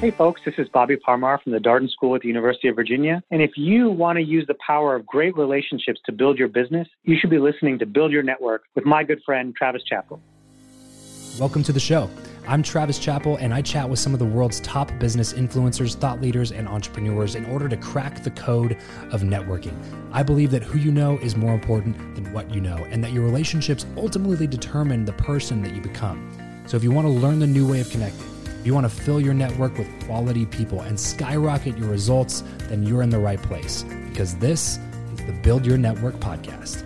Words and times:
Hey, 0.00 0.10
folks, 0.10 0.40
this 0.46 0.54
is 0.56 0.66
Bobby 0.70 0.96
Parmar 0.96 1.42
from 1.42 1.52
the 1.52 1.58
Darden 1.58 1.90
School 1.90 2.14
at 2.14 2.22
the 2.22 2.28
University 2.28 2.68
of 2.68 2.74
Virginia. 2.74 3.22
And 3.30 3.42
if 3.42 3.50
you 3.58 3.90
want 3.90 4.16
to 4.16 4.24
use 4.24 4.46
the 4.46 4.56
power 4.66 4.96
of 4.96 5.04
great 5.04 5.36
relationships 5.36 6.00
to 6.06 6.12
build 6.12 6.38
your 6.38 6.48
business, 6.48 6.88
you 7.04 7.18
should 7.18 7.28
be 7.28 7.38
listening 7.38 7.78
to 7.80 7.84
Build 7.84 8.10
Your 8.10 8.22
Network 8.22 8.62
with 8.74 8.86
my 8.86 9.04
good 9.04 9.20
friend, 9.26 9.54
Travis 9.54 9.82
Chappell. 9.84 10.18
Welcome 11.38 11.62
to 11.64 11.72
the 11.72 11.80
show. 11.80 12.08
I'm 12.48 12.62
Travis 12.62 12.98
Chappell, 12.98 13.36
and 13.36 13.52
I 13.52 13.60
chat 13.60 13.90
with 13.90 13.98
some 13.98 14.14
of 14.14 14.18
the 14.18 14.24
world's 14.24 14.60
top 14.60 14.90
business 14.98 15.34
influencers, 15.34 15.94
thought 15.96 16.22
leaders, 16.22 16.50
and 16.50 16.66
entrepreneurs 16.66 17.34
in 17.34 17.44
order 17.44 17.68
to 17.68 17.76
crack 17.76 18.22
the 18.22 18.30
code 18.30 18.78
of 19.12 19.20
networking. 19.20 19.74
I 20.12 20.22
believe 20.22 20.50
that 20.52 20.62
who 20.62 20.78
you 20.78 20.92
know 20.92 21.18
is 21.18 21.36
more 21.36 21.52
important 21.52 22.14
than 22.14 22.32
what 22.32 22.50
you 22.50 22.62
know, 22.62 22.86
and 22.88 23.04
that 23.04 23.12
your 23.12 23.24
relationships 23.24 23.84
ultimately 23.98 24.46
determine 24.46 25.04
the 25.04 25.12
person 25.12 25.60
that 25.60 25.74
you 25.74 25.82
become. 25.82 26.26
So 26.64 26.78
if 26.78 26.82
you 26.82 26.90
want 26.90 27.06
to 27.06 27.12
learn 27.12 27.38
the 27.38 27.46
new 27.46 27.70
way 27.70 27.80
of 27.80 27.90
connecting, 27.90 28.29
if 28.60 28.66
you 28.66 28.74
want 28.74 28.84
to 28.84 28.94
fill 28.94 29.18
your 29.18 29.32
network 29.32 29.78
with 29.78 29.88
quality 30.04 30.44
people 30.44 30.82
and 30.82 31.00
skyrocket 31.00 31.78
your 31.78 31.88
results, 31.88 32.44
then 32.68 32.82
you're 32.82 33.00
in 33.00 33.08
the 33.08 33.18
right 33.18 33.40
place 33.40 33.84
because 34.10 34.36
this 34.36 34.78
is 35.14 35.24
the 35.24 35.32
Build 35.42 35.64
Your 35.64 35.78
Network 35.78 36.16
podcast. 36.16 36.84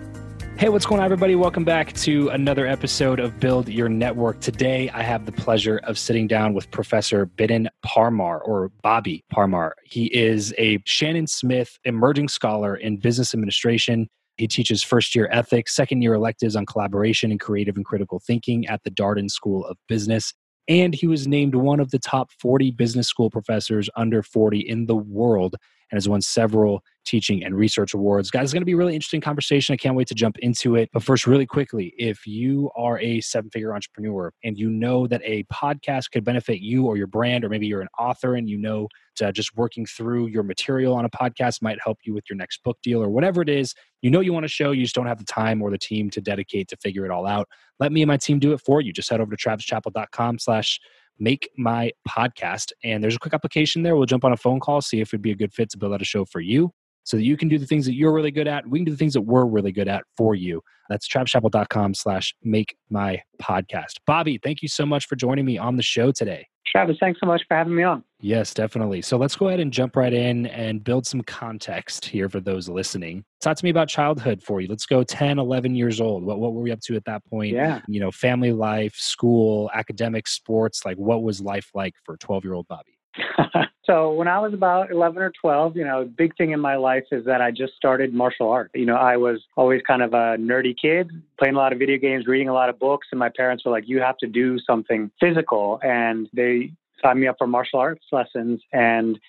Hey, 0.57 0.69
what's 0.69 0.85
going 0.85 1.01
on, 1.01 1.05
everybody? 1.05 1.35
Welcome 1.35 1.65
back 1.65 1.91
to 1.95 2.29
another 2.29 2.65
episode 2.65 3.19
of 3.19 3.41
Build 3.41 3.67
Your 3.67 3.89
Network. 3.89 4.39
Today, 4.39 4.89
I 4.91 5.03
have 5.03 5.25
the 5.25 5.33
pleasure 5.33 5.81
of 5.83 5.99
sitting 5.99 6.27
down 6.27 6.53
with 6.53 6.71
Professor 6.71 7.25
Bidhan 7.25 7.67
Parmar 7.85 8.39
or 8.45 8.71
Bobby 8.81 9.25
Parmar. 9.33 9.71
He 9.83 10.05
is 10.15 10.53
a 10.57 10.79
Shannon 10.85 11.27
Smith 11.27 11.77
emerging 11.83 12.29
scholar 12.29 12.77
in 12.77 12.95
business 12.95 13.33
administration. 13.33 14.07
He 14.37 14.47
teaches 14.47 14.81
first 14.81 15.13
year 15.13 15.27
ethics, 15.29 15.75
second 15.75 16.03
year 16.03 16.13
electives 16.13 16.55
on 16.55 16.65
collaboration 16.65 17.31
and 17.31 17.39
creative 17.39 17.75
and 17.75 17.83
critical 17.83 18.21
thinking 18.25 18.65
at 18.67 18.81
the 18.85 18.91
Darden 18.91 19.29
School 19.29 19.65
of 19.65 19.75
Business 19.89 20.33
and 20.67 20.93
he 20.93 21.07
was 21.07 21.27
named 21.27 21.55
one 21.55 21.79
of 21.79 21.91
the 21.91 21.99
top 21.99 22.31
40 22.39 22.71
business 22.71 23.07
school 23.07 23.29
professors 23.29 23.89
under 23.95 24.23
40 24.23 24.59
in 24.59 24.85
the 24.85 24.95
world 24.95 25.55
and 25.91 25.97
has 25.97 26.09
won 26.09 26.21
several 26.21 26.83
teaching 27.05 27.43
and 27.43 27.55
research 27.55 27.93
awards. 27.93 28.31
Guys, 28.31 28.45
it's 28.45 28.53
going 28.53 28.61
to 28.61 28.65
be 28.65 28.73
a 28.73 28.77
really 28.77 28.95
interesting 28.95 29.21
conversation. 29.21 29.73
I 29.73 29.77
can't 29.77 29.95
wait 29.95 30.07
to 30.07 30.15
jump 30.15 30.37
into 30.39 30.75
it. 30.75 30.89
But 30.91 31.03
first, 31.03 31.27
really 31.27 31.45
quickly, 31.45 31.93
if 31.97 32.27
you 32.27 32.71
are 32.75 32.99
a 32.99 33.21
seven 33.21 33.49
figure 33.49 33.73
entrepreneur 33.73 34.33
and 34.43 34.57
you 34.57 34.69
know 34.69 35.07
that 35.07 35.21
a 35.23 35.43
podcast 35.45 36.11
could 36.11 36.23
benefit 36.23 36.59
you 36.59 36.85
or 36.85 36.97
your 36.97 37.07
brand, 37.07 37.45
or 37.45 37.49
maybe 37.49 37.67
you're 37.67 37.81
an 37.81 37.87
author 37.97 38.35
and 38.35 38.49
you 38.49 38.57
know 38.57 38.87
just 39.33 39.55
working 39.55 39.85
through 39.85 40.27
your 40.27 40.43
material 40.43 40.93
on 40.93 41.05
a 41.05 41.09
podcast 41.09 41.61
might 41.61 41.77
help 41.81 41.99
you 42.03 42.13
with 42.13 42.25
your 42.29 42.35
next 42.35 42.61
book 42.63 42.77
deal 42.83 43.01
or 43.01 43.09
whatever 43.09 43.41
it 43.41 43.47
is, 43.47 43.73
you 44.01 44.11
know 44.11 44.19
you 44.19 44.33
want 44.33 44.43
to 44.43 44.49
show, 44.49 44.71
you 44.71 44.83
just 44.83 44.93
don't 44.93 45.05
have 45.05 45.19
the 45.19 45.23
time 45.23 45.61
or 45.61 45.71
the 45.71 45.77
team 45.77 46.09
to 46.09 46.19
dedicate 46.19 46.67
to 46.67 46.75
figure 46.77 47.05
it 47.05 47.11
all 47.11 47.25
out. 47.25 47.47
Let 47.79 47.93
me 47.93 48.01
and 48.01 48.09
my 48.09 48.17
team 48.17 48.39
do 48.39 48.51
it 48.51 48.59
for 48.59 48.81
you. 48.81 48.91
Just 48.91 49.09
head 49.09 49.21
over 49.21 49.33
to 49.33 49.37
travischappell.com 49.37 50.39
slash 50.39 50.81
make 51.17 51.49
my 51.57 51.91
podcast. 52.07 52.73
And 52.83 53.01
there's 53.01 53.15
a 53.15 53.19
quick 53.19 53.33
application 53.33 53.83
there. 53.83 53.95
We'll 53.95 54.05
jump 54.05 54.25
on 54.25 54.33
a 54.33 54.37
phone 54.37 54.59
call, 54.59 54.81
see 54.81 54.99
if 54.99 55.09
it'd 55.13 55.21
be 55.21 55.31
a 55.31 55.35
good 55.35 55.53
fit 55.53 55.69
to 55.69 55.77
build 55.77 55.93
out 55.93 56.01
a 56.01 56.05
show 56.05 56.25
for 56.25 56.41
you 56.41 56.73
so 57.05 57.15
that 57.17 57.23
you 57.23 57.37
can 57.37 57.47
do 57.47 57.57
the 57.57 57.65
things 57.65 57.85
that 57.85 57.93
you're 57.93 58.11
really 58.11 58.31
good 58.31 58.47
at. 58.47 58.67
We 58.67 58.79
can 58.79 58.85
do 58.85 58.91
the 58.91 58.97
things 58.97 59.13
that 59.13 59.21
we're 59.21 59.45
really 59.45 59.71
good 59.71 59.87
at 59.87 60.03
for 60.17 60.35
you. 60.35 60.61
That's 60.89 61.07
travischappell.com 61.07 61.93
slash 61.93 62.35
make 62.43 62.75
my 62.89 63.21
podcast. 63.41 63.93
Bobby, 64.05 64.39
thank 64.43 64.61
you 64.61 64.67
so 64.67 64.85
much 64.85 65.07
for 65.07 65.15
joining 65.15 65.45
me 65.45 65.57
on 65.57 65.77
the 65.77 65.83
show 65.83 66.11
today. 66.11 66.47
Travis, 66.67 66.97
thanks 66.99 67.19
so 67.21 67.27
much 67.27 67.41
for 67.47 67.55
having 67.55 67.75
me 67.75 67.83
on. 67.83 68.03
Yes, 68.19 68.53
definitely. 68.53 69.01
So 69.01 69.17
let's 69.17 69.35
go 69.35 69.47
ahead 69.47 69.59
and 69.59 69.71
jump 69.71 69.95
right 69.95 70.11
in 70.11 70.47
and 70.47 70.83
build 70.83 71.05
some 71.05 71.21
context 71.21 72.05
here 72.05 72.27
for 72.27 72.39
those 72.39 72.67
listening. 72.67 73.23
Talk 73.39 73.55
to 73.57 73.63
me 73.63 73.69
about 73.69 73.87
childhood 73.87 74.41
for 74.43 74.59
you. 74.59 74.67
Let's 74.67 74.85
go 74.85 75.03
10, 75.03 75.39
11 75.39 75.75
years 75.75 76.01
old. 76.01 76.25
What, 76.25 76.39
what 76.39 76.53
were 76.53 76.61
we 76.61 76.71
up 76.71 76.81
to 76.81 76.95
at 76.95 77.05
that 77.05 77.23
point? 77.29 77.53
Yeah. 77.53 77.81
You 77.87 77.99
know, 77.99 78.11
family 78.11 78.51
life, 78.51 78.95
school, 78.95 79.69
academic, 79.73 80.27
sports. 80.27 80.83
Like, 80.83 80.97
what 80.97 81.23
was 81.23 81.39
life 81.39 81.69
like 81.73 81.93
for 82.03 82.17
12 82.17 82.43
year 82.43 82.53
old 82.55 82.67
Bobby? 82.67 82.94
so 83.85 84.13
when 84.13 84.27
I 84.27 84.39
was 84.39 84.53
about 84.53 84.91
11 84.91 85.21
or 85.21 85.31
12, 85.41 85.77
you 85.77 85.83
know, 85.83 86.01
a 86.01 86.05
big 86.05 86.35
thing 86.35 86.51
in 86.51 86.59
my 86.59 86.75
life 86.75 87.05
is 87.11 87.25
that 87.25 87.41
I 87.41 87.51
just 87.51 87.73
started 87.75 88.13
martial 88.13 88.49
art. 88.49 88.71
You 88.73 88.85
know, 88.85 88.95
I 88.95 89.17
was 89.17 89.41
always 89.55 89.81
kind 89.87 90.01
of 90.01 90.13
a 90.13 90.37
nerdy 90.37 90.75
kid, 90.79 91.09
playing 91.39 91.55
a 91.55 91.57
lot 91.57 91.73
of 91.73 91.79
video 91.79 91.97
games, 91.97 92.27
reading 92.27 92.49
a 92.49 92.53
lot 92.53 92.69
of 92.69 92.79
books, 92.79 93.07
and 93.11 93.19
my 93.19 93.29
parents 93.29 93.65
were 93.65 93.71
like, 93.71 93.87
"You 93.87 94.01
have 94.01 94.17
to 94.19 94.27
do 94.27 94.59
something 94.59 95.11
physical," 95.19 95.79
and 95.83 96.27
they 96.33 96.71
signed 97.01 97.19
me 97.19 97.27
up 97.27 97.37
for 97.37 97.47
martial 97.47 97.79
arts 97.79 98.05
lessons 98.11 98.61
and 98.71 99.19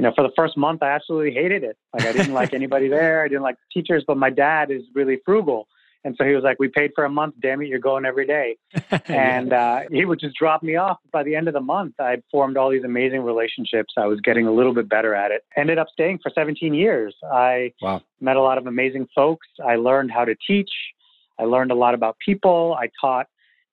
you 0.00 0.06
know, 0.06 0.12
for 0.16 0.22
the 0.22 0.32
first 0.34 0.56
month, 0.56 0.82
I 0.82 0.92
absolutely 0.92 1.32
hated 1.32 1.62
it. 1.62 1.76
Like, 1.92 2.06
I 2.06 2.12
didn't 2.12 2.32
like 2.32 2.54
anybody 2.54 2.88
there. 2.88 3.22
I 3.22 3.28
didn't 3.28 3.42
like 3.42 3.56
the 3.56 3.80
teachers, 3.80 4.02
but 4.06 4.16
my 4.16 4.30
dad 4.30 4.70
is 4.70 4.80
really 4.94 5.18
frugal. 5.26 5.68
And 6.04 6.14
so 6.16 6.24
he 6.24 6.34
was 6.34 6.42
like, 6.42 6.58
we 6.58 6.68
paid 6.68 6.92
for 6.94 7.04
a 7.04 7.10
month, 7.10 7.34
damn 7.42 7.60
it, 7.60 7.68
you're 7.68 7.78
going 7.78 8.06
every 8.06 8.26
day. 8.26 8.56
and 9.06 9.52
uh, 9.52 9.80
he 9.90 10.04
would 10.04 10.18
just 10.18 10.36
drop 10.36 10.62
me 10.62 10.76
off. 10.76 10.98
By 11.12 11.22
the 11.22 11.34
end 11.34 11.46
of 11.46 11.54
the 11.54 11.60
month, 11.60 12.00
I'd 12.00 12.22
formed 12.30 12.56
all 12.56 12.70
these 12.70 12.84
amazing 12.84 13.22
relationships. 13.22 13.94
I 13.98 14.06
was 14.06 14.20
getting 14.20 14.46
a 14.46 14.52
little 14.52 14.72
bit 14.72 14.88
better 14.88 15.14
at 15.14 15.30
it. 15.30 15.44
Ended 15.56 15.78
up 15.78 15.88
staying 15.92 16.20
for 16.22 16.30
17 16.34 16.72
years. 16.72 17.14
I 17.30 17.72
wow. 17.82 18.00
met 18.20 18.36
a 18.36 18.42
lot 18.42 18.56
of 18.56 18.66
amazing 18.66 19.08
folks. 19.14 19.46
I 19.66 19.76
learned 19.76 20.10
how 20.10 20.24
to 20.24 20.34
teach. 20.46 20.70
I 21.38 21.44
learned 21.44 21.70
a 21.70 21.74
lot 21.74 21.94
about 21.94 22.16
people. 22.24 22.76
I 22.78 22.88
taught 23.00 23.26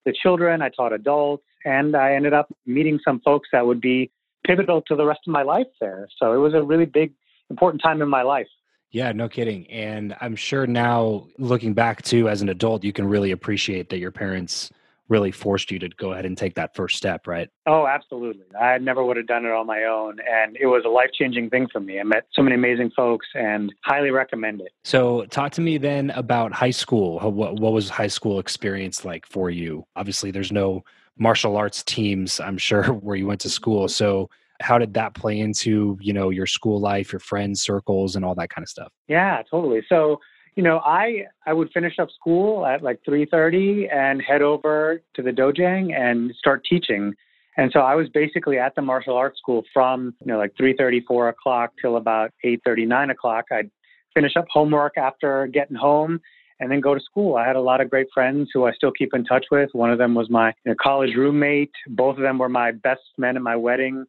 the 0.06 0.13
children, 0.13 0.62
I 0.62 0.69
taught 0.69 0.94
adults, 0.94 1.44
and 1.65 1.95
I 1.95 2.13
ended 2.13 2.33
up 2.33 2.53
meeting 2.65 3.00
some 3.03 3.19
folks 3.21 3.50
that 3.51 3.65
would 3.65 3.81
be 3.81 4.09
pivotal 4.45 4.81
to 4.83 4.95
the 4.95 5.06
rest 5.06 5.21
of 5.27 5.33
my 5.33 5.44
life 5.44 5.68
there. 5.81 6.07
So 6.18 6.33
it 6.33 6.38
was 6.38 6.53
a 6.53 6.62
really 6.62 6.85
big, 6.85 7.13
important 7.50 7.81
time 7.83 8.01
in 8.01 8.09
my 8.09 8.21
life. 8.21 8.47
Yeah, 8.92 9.12
no 9.12 9.28
kidding. 9.28 9.69
And 9.69 10.16
I'm 10.22 10.36
sure 10.36 10.66
now 10.66 11.28
looking 11.38 11.74
back 11.74 12.01
too 12.04 12.30
as 12.30 12.42
an 12.42 12.50
adult, 12.50 12.84
you 12.84 12.94
can 12.94 13.07
really 13.07 13.31
appreciate 13.31 13.89
that 13.89 14.00
your 14.00 14.12
parents 14.12 14.72
really 15.10 15.31
forced 15.31 15.72
you 15.72 15.80
to 15.80 15.89
go 15.89 16.12
ahead 16.12 16.25
and 16.25 16.38
take 16.38 16.56
that 16.56 16.75
first 16.75 16.98
step, 16.98 17.28
right? 17.28 17.50
Oh, 17.66 17.88
absolutely. 17.88 18.44
I 18.60 18.78
never 18.78 19.04
would 19.04 19.18
have 19.18 19.28
done 19.28 19.45
it 19.45 19.51
on 19.51 19.66
my 19.66 19.84
own. 19.84 20.18
And 20.30 20.57
it 20.60 20.66
was 20.66 20.84
a 20.86 20.89
life 20.89 21.10
changing 21.18 21.50
thing 21.50 21.68
for 21.72 21.80
me. 21.80 22.00
I 22.00 22.04
met 22.04 22.28
so 22.34 22.42
many 22.42 22.56
amazing 22.56 22.92
folks 22.95 23.28
and 23.34 23.74
highly 23.84 24.12
recommend 24.12 24.62
it. 24.62 24.72
So, 24.84 25.25
talk 25.25 25.54
to 25.54 25.62
me 25.62 25.78
then 25.78 26.10
about 26.12 26.51
high 26.51 26.72
school. 26.72 27.19
What, 27.19 27.60
what 27.60 27.74
was 27.74 27.89
high 27.89 28.07
school 28.07 28.39
experience 28.39 29.06
like 29.06 29.25
for 29.25 29.50
you? 29.50 29.86
Obviously, 29.95 30.31
there's 30.31 30.51
no 30.51 30.84
martial 31.18 31.57
arts 31.57 31.84
teams, 31.84 32.39
I'm 32.39 32.57
sure, 32.57 32.84
where 32.94 33.16
you 33.16 33.28
went 33.28 33.42
to 33.42 33.50
school. 33.50 33.88
So, 33.88 34.30
how 34.59 34.77
did 34.77 34.94
that 34.94 35.13
play 35.13 35.39
into 35.39 35.98
you 36.01 36.13
know 36.13 36.30
your 36.30 36.45
school 36.45 36.80
life 36.80 37.12
your 37.12 37.19
friends 37.19 37.62
circles 37.62 38.15
and 38.15 38.25
all 38.25 38.36
that 38.36 38.50
kind 38.50 38.63
of 38.63 38.69
stuff 38.69 38.92
yeah 39.07 39.42
totally 39.50 39.81
so 39.88 40.19
you 40.57 40.63
know, 40.63 40.80
I 40.83 41.27
I 41.45 41.54
would 41.54 41.69
finish 41.71 42.00
up 42.00 42.09
school 42.09 42.65
at 42.65 42.81
like 42.81 43.00
3:30 43.07 43.94
and 43.94 44.21
head 44.21 44.42
over 44.42 45.04
to 45.13 45.21
the 45.21 45.30
dojang 45.30 45.95
and 45.95 46.33
start 46.36 46.65
teaching. 46.68 47.13
And 47.57 47.71
so 47.71 47.80
I 47.80 47.94
was 47.94 48.09
basically 48.09 48.57
at 48.57 48.74
the 48.75 48.81
martial 48.81 49.15
arts 49.15 49.38
school 49.38 49.63
from 49.71 50.15
you 50.19 50.25
know 50.25 50.39
like 50.39 50.56
3:30, 50.60 51.06
4 51.07 51.30
o'clock 51.30 51.74
till 51.80 51.95
about 51.95 52.31
8:30, 52.44 52.88
9 52.88 53.12
o'clock. 53.12 53.45
I'd 53.51 53.69
finish 54.15 54.36
up 54.36 54.45
homework 54.50 54.98
after 54.98 55.45
getting 55.45 55.77
home 55.77 56.19
and 56.60 56.71
then 56.71 56.81
go 56.81 56.95
to 56.95 57.01
school. 57.01 57.36
I 57.36 57.45
had 57.45 57.56
a 57.56 57.62
lot 57.62 57.80
of 57.80 57.92
great 57.92 58.07
friends 58.12 58.50
who 58.51 58.65
I 58.65 58.71
still 58.74 58.92
keep 58.92 59.13
in 59.13 59.25
touch 59.25 59.45
with. 59.51 59.69
One 59.74 59.92
of 59.92 60.00
them 60.00 60.15
was 60.15 60.27
my 60.27 60.53
college 60.81 61.13
roommate. 61.15 61.75
Both 61.88 62.18
of 62.18 62.24
them 62.24 62.39
were 62.39 62.50
my 62.50 62.71
best 62.71 63.03
men 63.19 63.36
at 63.36 63.44
my 63.44 63.56
wedding. 63.56 64.06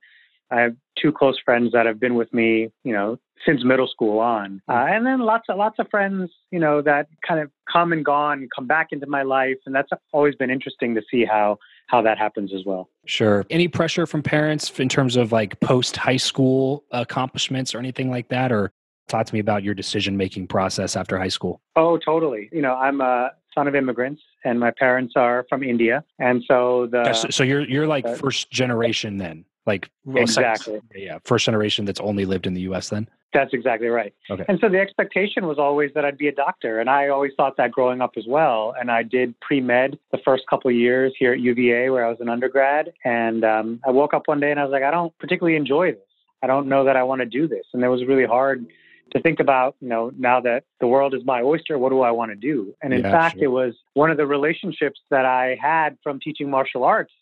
I 0.50 0.61
have 0.61 0.77
two 1.00 1.12
close 1.12 1.39
friends 1.45 1.73
that 1.73 1.87
have 1.87 2.00
been 2.00 2.15
with 2.15 2.33
me, 2.33 2.71
you 2.85 2.93
know, 2.93 3.19
since 3.47 3.65
middle 3.65 3.87
school 3.87 4.19
on, 4.19 4.61
uh, 4.69 4.87
and 4.89 5.06
then 5.06 5.21
lots 5.21 5.45
of 5.49 5.56
lots 5.56 5.79
of 5.79 5.89
friends, 5.91 6.31
you 6.50 6.59
know, 6.59 6.83
that 6.83 7.09
kind 7.27 7.41
of 7.41 7.50
come 7.71 7.93
and 7.93 8.05
gone, 8.05 8.49
come 8.55 8.67
back 8.67 8.89
into 8.91 9.06
my 9.06 9.23
life, 9.23 9.59
and 9.67 9.75
that's 9.75 9.91
always 10.12 10.35
been 10.35 10.50
interesting 10.50 10.95
to 10.95 11.03
see 11.11 11.25
how 11.25 11.59
how 11.87 12.03
that 12.03 12.19
happens 12.19 12.53
as 12.55 12.65
well. 12.67 12.89
Sure. 13.06 13.45
Any 13.50 13.69
pressure 13.69 14.06
from 14.06 14.23
parents 14.23 14.79
in 14.79 14.89
terms 14.89 15.17
of 15.17 15.33
like 15.33 15.59
post 15.61 15.97
high 15.97 16.17
school 16.17 16.85
accomplishments 16.91 17.75
or 17.75 17.79
anything 17.79 18.11
like 18.11 18.29
that, 18.29 18.51
or 18.51 18.73
talk 19.09 19.27
to 19.27 19.35
me 19.35 19.41
about 19.41 19.62
your 19.62 19.75
decision 19.75 20.17
making 20.17 20.47
process 20.47 20.97
after 20.97 21.19
high 21.19 21.29
school. 21.29 21.61
Oh, 21.77 21.99
totally. 21.99 22.49
You 22.53 22.62
know, 22.62 22.75
I'm 22.75 23.01
a 23.01 23.31
son 23.55 23.69
of 23.69 23.75
immigrants, 23.75 24.23
and 24.44 24.59
my 24.59 24.71
parents 24.71 25.15
are 25.17 25.47
from 25.49 25.62
India, 25.62 26.05
and 26.19 26.43
so 26.47 26.89
the 26.91 27.12
so 27.12 27.44
you're 27.44 27.62
you're 27.69 27.87
like 27.87 28.06
uh, 28.06 28.15
first 28.15 28.51
generation 28.51 29.19
then 29.19 29.44
like 29.69 29.88
exactly 30.17 30.81
yeah 30.97 31.19
first 31.25 31.44
generation 31.44 31.85
that's 31.85 32.00
only 32.00 32.25
lived 32.25 32.47
in 32.47 32.55
the 32.55 32.62
us 32.62 32.88
then 32.88 33.09
that's 33.32 33.53
exactly 33.53 33.88
right 33.88 34.15
okay. 34.31 34.44
and 34.49 34.59
so 34.61 34.69
the 34.69 34.81
expectation 34.81 35.47
was 35.47 35.59
always 35.59 35.91
that 35.94 36.05
i'd 36.05 36.19
be 36.19 36.26
a 36.26 36.32
doctor 36.32 36.81
and 36.81 36.91
i 36.91 37.09
always 37.09 37.31
thought 37.37 37.56
that 37.56 37.70
growing 37.70 38.00
up 38.00 38.12
as 38.17 38.25
well 38.26 38.75
and 38.81 38.91
i 38.91 39.03
did 39.03 39.38
pre-med 39.41 39.97
the 40.11 40.19
first 40.25 40.43
couple 40.50 40.69
of 40.69 40.76
years 40.76 41.12
here 41.19 41.32
at 41.32 41.41
uva 41.41 41.93
where 41.93 42.05
i 42.05 42.09
was 42.09 42.19
an 42.20 42.29
undergrad 42.29 42.93
and 43.05 43.44
um, 43.44 43.79
i 43.87 43.91
woke 43.91 44.12
up 44.12 44.23
one 44.26 44.41
day 44.41 44.50
and 44.50 44.59
i 44.59 44.65
was 44.65 44.73
like 44.73 44.82
i 44.82 44.91
don't 44.91 45.17
particularly 45.19 45.56
enjoy 45.56 45.93
this 45.93 46.00
i 46.43 46.47
don't 46.49 46.67
know 46.67 46.85
that 46.85 46.97
i 46.97 47.03
want 47.03 47.20
to 47.20 47.26
do 47.26 47.47
this 47.47 47.65
and 47.73 47.85
it 47.85 47.88
was 47.88 48.05
really 48.06 48.26
hard 48.26 48.67
to 49.12 49.20
think 49.20 49.41
about, 49.41 49.76
you 49.81 49.88
know, 49.88 50.11
now 50.19 50.41
that 50.41 50.65
the 50.81 50.87
world 50.87 51.15
is 51.15 51.23
my 51.25 51.41
oyster, 51.41 51.79
what 51.79 51.91
do 51.91 52.03
I 52.03 52.11
want 52.11 52.31
to 52.31 52.37
do? 52.37 52.75
And 52.82 52.93
in 52.93 53.03
yeah, 53.03 53.11
fact, 53.11 53.37
sure. 53.37 53.44
it 53.44 53.49
was 53.49 53.75
one 53.94 54.11
of 54.11 54.17
the 54.17 54.26
relationships 54.26 55.00
that 55.11 55.25
I 55.25 55.56
had 55.61 55.97
from 56.03 56.20
teaching 56.20 56.50
martial 56.50 56.85
arts. 56.85 57.12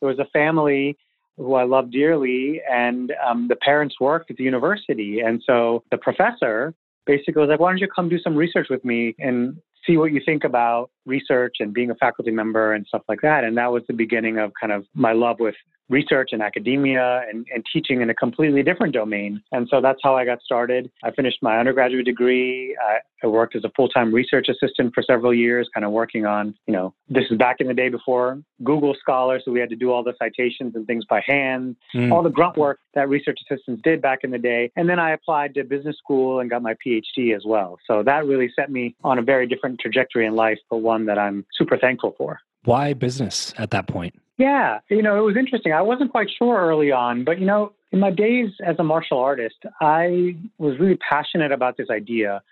There 0.00 0.08
was 0.08 0.18
a 0.18 0.26
family 0.26 0.96
who 1.36 1.54
I 1.54 1.64
love 1.64 1.90
dearly, 1.90 2.60
and 2.70 3.12
um, 3.26 3.48
the 3.48 3.56
parents 3.56 3.96
worked 4.00 4.30
at 4.30 4.36
the 4.36 4.44
university. 4.44 5.20
And 5.20 5.42
so 5.46 5.82
the 5.90 5.98
professor 5.98 6.74
basically 7.06 7.40
was 7.40 7.48
like, 7.48 7.60
why 7.60 7.70
don't 7.70 7.78
you 7.78 7.88
come 7.88 8.08
do 8.08 8.18
some 8.18 8.36
research 8.36 8.68
with 8.70 8.84
me 8.84 9.14
and 9.18 9.56
see 9.86 9.96
what 9.96 10.12
you 10.12 10.20
think 10.24 10.44
about 10.44 10.90
research 11.06 11.56
and 11.60 11.74
being 11.74 11.90
a 11.90 11.94
faculty 11.96 12.30
member 12.30 12.72
and 12.72 12.86
stuff 12.86 13.02
like 13.08 13.20
that. 13.22 13.44
And 13.44 13.56
that 13.56 13.72
was 13.72 13.82
the 13.88 13.94
beginning 13.94 14.38
of 14.38 14.52
kind 14.60 14.72
of 14.72 14.84
my 14.94 15.12
love 15.12 15.36
with 15.40 15.56
research 15.88 16.30
and 16.32 16.42
academia 16.42 17.22
and, 17.28 17.46
and 17.54 17.64
teaching 17.72 18.00
in 18.00 18.10
a 18.10 18.14
completely 18.14 18.62
different 18.62 18.94
domain. 18.94 19.42
And 19.52 19.68
so 19.70 19.80
that's 19.80 20.00
how 20.02 20.16
I 20.16 20.24
got 20.24 20.40
started. 20.42 20.90
I 21.04 21.10
finished 21.10 21.38
my 21.42 21.58
undergraduate 21.58 22.04
degree. 22.04 22.76
I, 22.82 22.98
I 23.22 23.26
worked 23.26 23.54
as 23.54 23.64
a 23.64 23.70
full-time 23.76 24.12
research 24.12 24.48
assistant 24.48 24.94
for 24.94 25.02
several 25.02 25.32
years, 25.32 25.68
kind 25.72 25.84
of 25.84 25.92
working 25.92 26.26
on, 26.26 26.54
you 26.66 26.72
know, 26.72 26.94
this 27.08 27.24
is 27.30 27.38
back 27.38 27.56
in 27.60 27.68
the 27.68 27.74
day 27.74 27.88
before 27.88 28.42
Google 28.64 28.94
Scholar, 29.00 29.40
so 29.44 29.52
we 29.52 29.60
had 29.60 29.68
to 29.70 29.76
do 29.76 29.92
all 29.92 30.02
the 30.02 30.14
citations 30.18 30.74
and 30.74 30.86
things 30.86 31.04
by 31.08 31.22
hand, 31.24 31.76
mm. 31.94 32.10
all 32.12 32.22
the 32.22 32.30
grunt 32.30 32.56
work 32.56 32.78
that 32.94 33.08
research 33.08 33.38
assistants 33.48 33.82
did 33.84 34.00
back 34.02 34.20
in 34.22 34.30
the 34.30 34.38
day. 34.38 34.70
And 34.76 34.88
then 34.88 34.98
I 34.98 35.12
applied 35.12 35.54
to 35.54 35.64
business 35.64 35.96
school 35.98 36.40
and 36.40 36.50
got 36.50 36.62
my 36.62 36.74
PhD 36.84 37.34
as 37.34 37.42
well. 37.44 37.78
So 37.86 38.02
that 38.02 38.26
really 38.26 38.50
set 38.56 38.70
me 38.70 38.96
on 39.04 39.18
a 39.18 39.22
very 39.22 39.46
different 39.46 39.80
trajectory 39.80 40.26
in 40.26 40.34
life, 40.34 40.58
but 40.70 40.78
one 40.78 41.06
that 41.06 41.18
I'm 41.18 41.44
super 41.52 41.76
thankful 41.76 42.14
for. 42.16 42.40
Why 42.64 42.92
business 42.92 43.52
at 43.58 43.70
that 43.70 43.88
point? 43.88 44.14
Yeah, 44.42 44.80
you 44.90 45.02
know, 45.02 45.16
it 45.16 45.20
was 45.20 45.36
interesting. 45.36 45.72
I 45.72 45.82
wasn't 45.82 46.10
quite 46.10 46.26
sure 46.36 46.58
early 46.58 46.90
on, 46.90 47.22
but 47.22 47.38
you 47.38 47.46
know, 47.46 47.74
in 47.92 48.00
my 48.00 48.10
days 48.10 48.50
as 48.66 48.74
a 48.80 48.82
martial 48.82 49.20
artist, 49.20 49.58
I 49.80 50.34
was 50.58 50.80
really 50.80 50.96
passionate 50.96 51.52
about 51.52 51.76
this 51.76 51.86
idea 51.90 52.42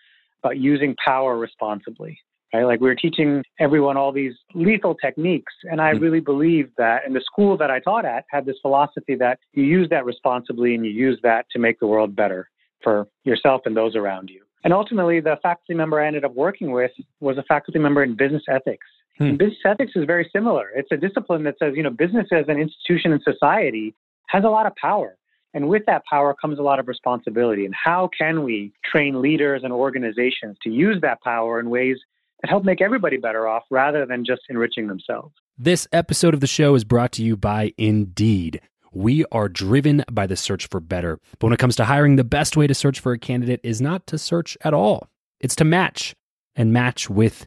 about 0.45 0.57
using 0.57 0.95
power 1.05 1.37
responsibly. 1.37 2.21
Right? 2.55 2.63
Like 2.63 2.81
we 2.81 2.87
were 2.89 2.95
teaching 2.95 3.43
everyone 3.59 3.97
all 3.97 4.13
these 4.13 4.35
lethal 4.55 4.95
techniques, 4.95 5.53
and 5.65 5.81
I 5.81 5.91
mm-hmm. 5.91 6.05
really 6.05 6.21
believed 6.21 6.71
that. 6.79 7.05
And 7.05 7.17
the 7.17 7.23
school 7.23 7.57
that 7.57 7.73
I 7.73 7.81
taught 7.81 8.05
at 8.05 8.25
had 8.31 8.47
this 8.47 8.57
philosophy 8.63 9.17
that 9.17 9.41
you 9.53 9.65
use 9.65 9.89
that 9.91 10.05
responsibly 10.05 10.77
and 10.77 10.87
you 10.87 10.93
use 10.93 11.19
that 11.25 11.47
to 11.51 11.59
make 11.59 11.81
the 11.81 11.89
world 11.89 12.15
better 12.15 12.49
for 12.85 13.09
yourself 13.25 13.63
and 13.65 13.77
those 13.77 13.97
around 13.97 14.31
you. 14.31 14.45
And 14.63 14.73
ultimately, 14.73 15.19
the 15.19 15.39
faculty 15.43 15.75
member 15.75 16.01
I 16.01 16.07
ended 16.07 16.25
up 16.25 16.35
working 16.35 16.71
with 16.71 16.93
was 17.19 17.37
a 17.37 17.43
faculty 17.43 17.81
member 17.81 18.05
in 18.05 18.15
business 18.15 18.45
ethics. 18.49 18.87
Hmm. 19.19 19.37
Business 19.37 19.59
ethics 19.65 19.93
is 19.95 20.05
very 20.07 20.29
similar. 20.33 20.71
It's 20.75 20.91
a 20.93 20.97
discipline 20.97 21.45
that 21.45 21.57
says, 21.59 21.75
you 21.77 21.83
know, 21.83 21.91
business 21.91 22.29
as 22.33 22.47
an 22.49 22.59
institution 22.59 23.13
in 23.13 23.21
society 23.23 23.95
has 24.29 24.45
a 24.45 24.49
lot 24.49 24.67
of 24.67 24.75
power. 24.77 25.17
And 25.53 25.69
with 25.69 25.83
that 25.87 26.05
power 26.09 26.35
comes 26.35 26.59
a 26.59 26.63
lot 26.63 26.79
of 26.79 26.89
responsibility. 26.89 27.65
And 27.65 27.75
how 27.75 28.09
can 28.17 28.45
we 28.45 28.73
train 28.85 29.21
leaders 29.21 29.63
and 29.65 29.73
organizations 29.73 30.57
to 30.63 30.71
use 30.71 31.01
that 31.03 31.21
power 31.23 31.59
in 31.59 31.71
ways 31.71 31.99
that 32.41 32.49
help 32.49 32.65
make 32.65 32.81
everybody 32.81 33.17
better 33.17 33.49
off 33.49 33.65
rather 33.71 34.07
than 34.07 34.25
just 34.25 34.43
enriching 34.49 34.87
themselves? 34.87 35.35
This 35.59 35.89
episode 35.93 36.35
of 36.35 36.41
the 36.41 36.47
show 36.47 36.75
is 36.75 36.85
brought 36.85 37.13
to 37.13 37.23
you 37.23 37.37
by 37.37 37.75
Indeed. 37.77 38.61
We 38.93 39.25
are 39.31 39.49
driven 39.49 40.05
by 40.11 40.27
the 40.27 40.37
search 40.37 40.69
for 40.69 40.81
better. 40.81 41.19
But 41.39 41.49
when 41.49 41.53
it 41.53 41.59
comes 41.59 41.77
to 41.77 41.85
hiring, 41.85 42.17
the 42.17 42.25
best 42.25 42.57
way 42.57 42.67
to 42.67 42.75
search 42.75 42.99
for 43.01 43.13
a 43.13 43.19
candidate 43.19 43.61
is 43.63 43.81
not 43.81 44.07
to 44.09 44.19
search 44.19 44.57
at 44.63 44.75
all, 44.75 45.09
it's 45.41 45.57
to 45.57 45.65
match 45.65 46.15
and 46.57 46.73
match 46.73 47.11
with 47.11 47.47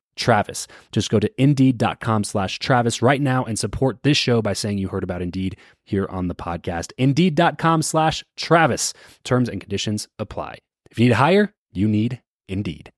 Travis. 0.15 0.67
Just 0.91 1.09
go 1.09 1.19
to 1.19 1.31
indeed.com 1.41 2.23
slash 2.23 2.59
Travis 2.59 3.01
right 3.01 3.21
now 3.21 3.43
and 3.43 3.57
support 3.57 4.03
this 4.03 4.17
show 4.17 4.41
by 4.41 4.53
saying 4.53 4.77
you 4.77 4.89
heard 4.89 5.03
about 5.03 5.21
Indeed 5.21 5.57
here 5.83 6.07
on 6.09 6.27
the 6.27 6.35
podcast. 6.35 6.91
Indeed.com 6.97 7.81
slash 7.81 8.23
Travis. 8.35 8.93
Terms 9.23 9.49
and 9.49 9.61
conditions 9.61 10.07
apply. 10.19 10.59
If 10.89 10.99
you 10.99 11.05
need 11.05 11.09
to 11.09 11.15
hire, 11.15 11.53
you 11.71 11.87
need 11.87 12.21
Indeed. 12.47 12.91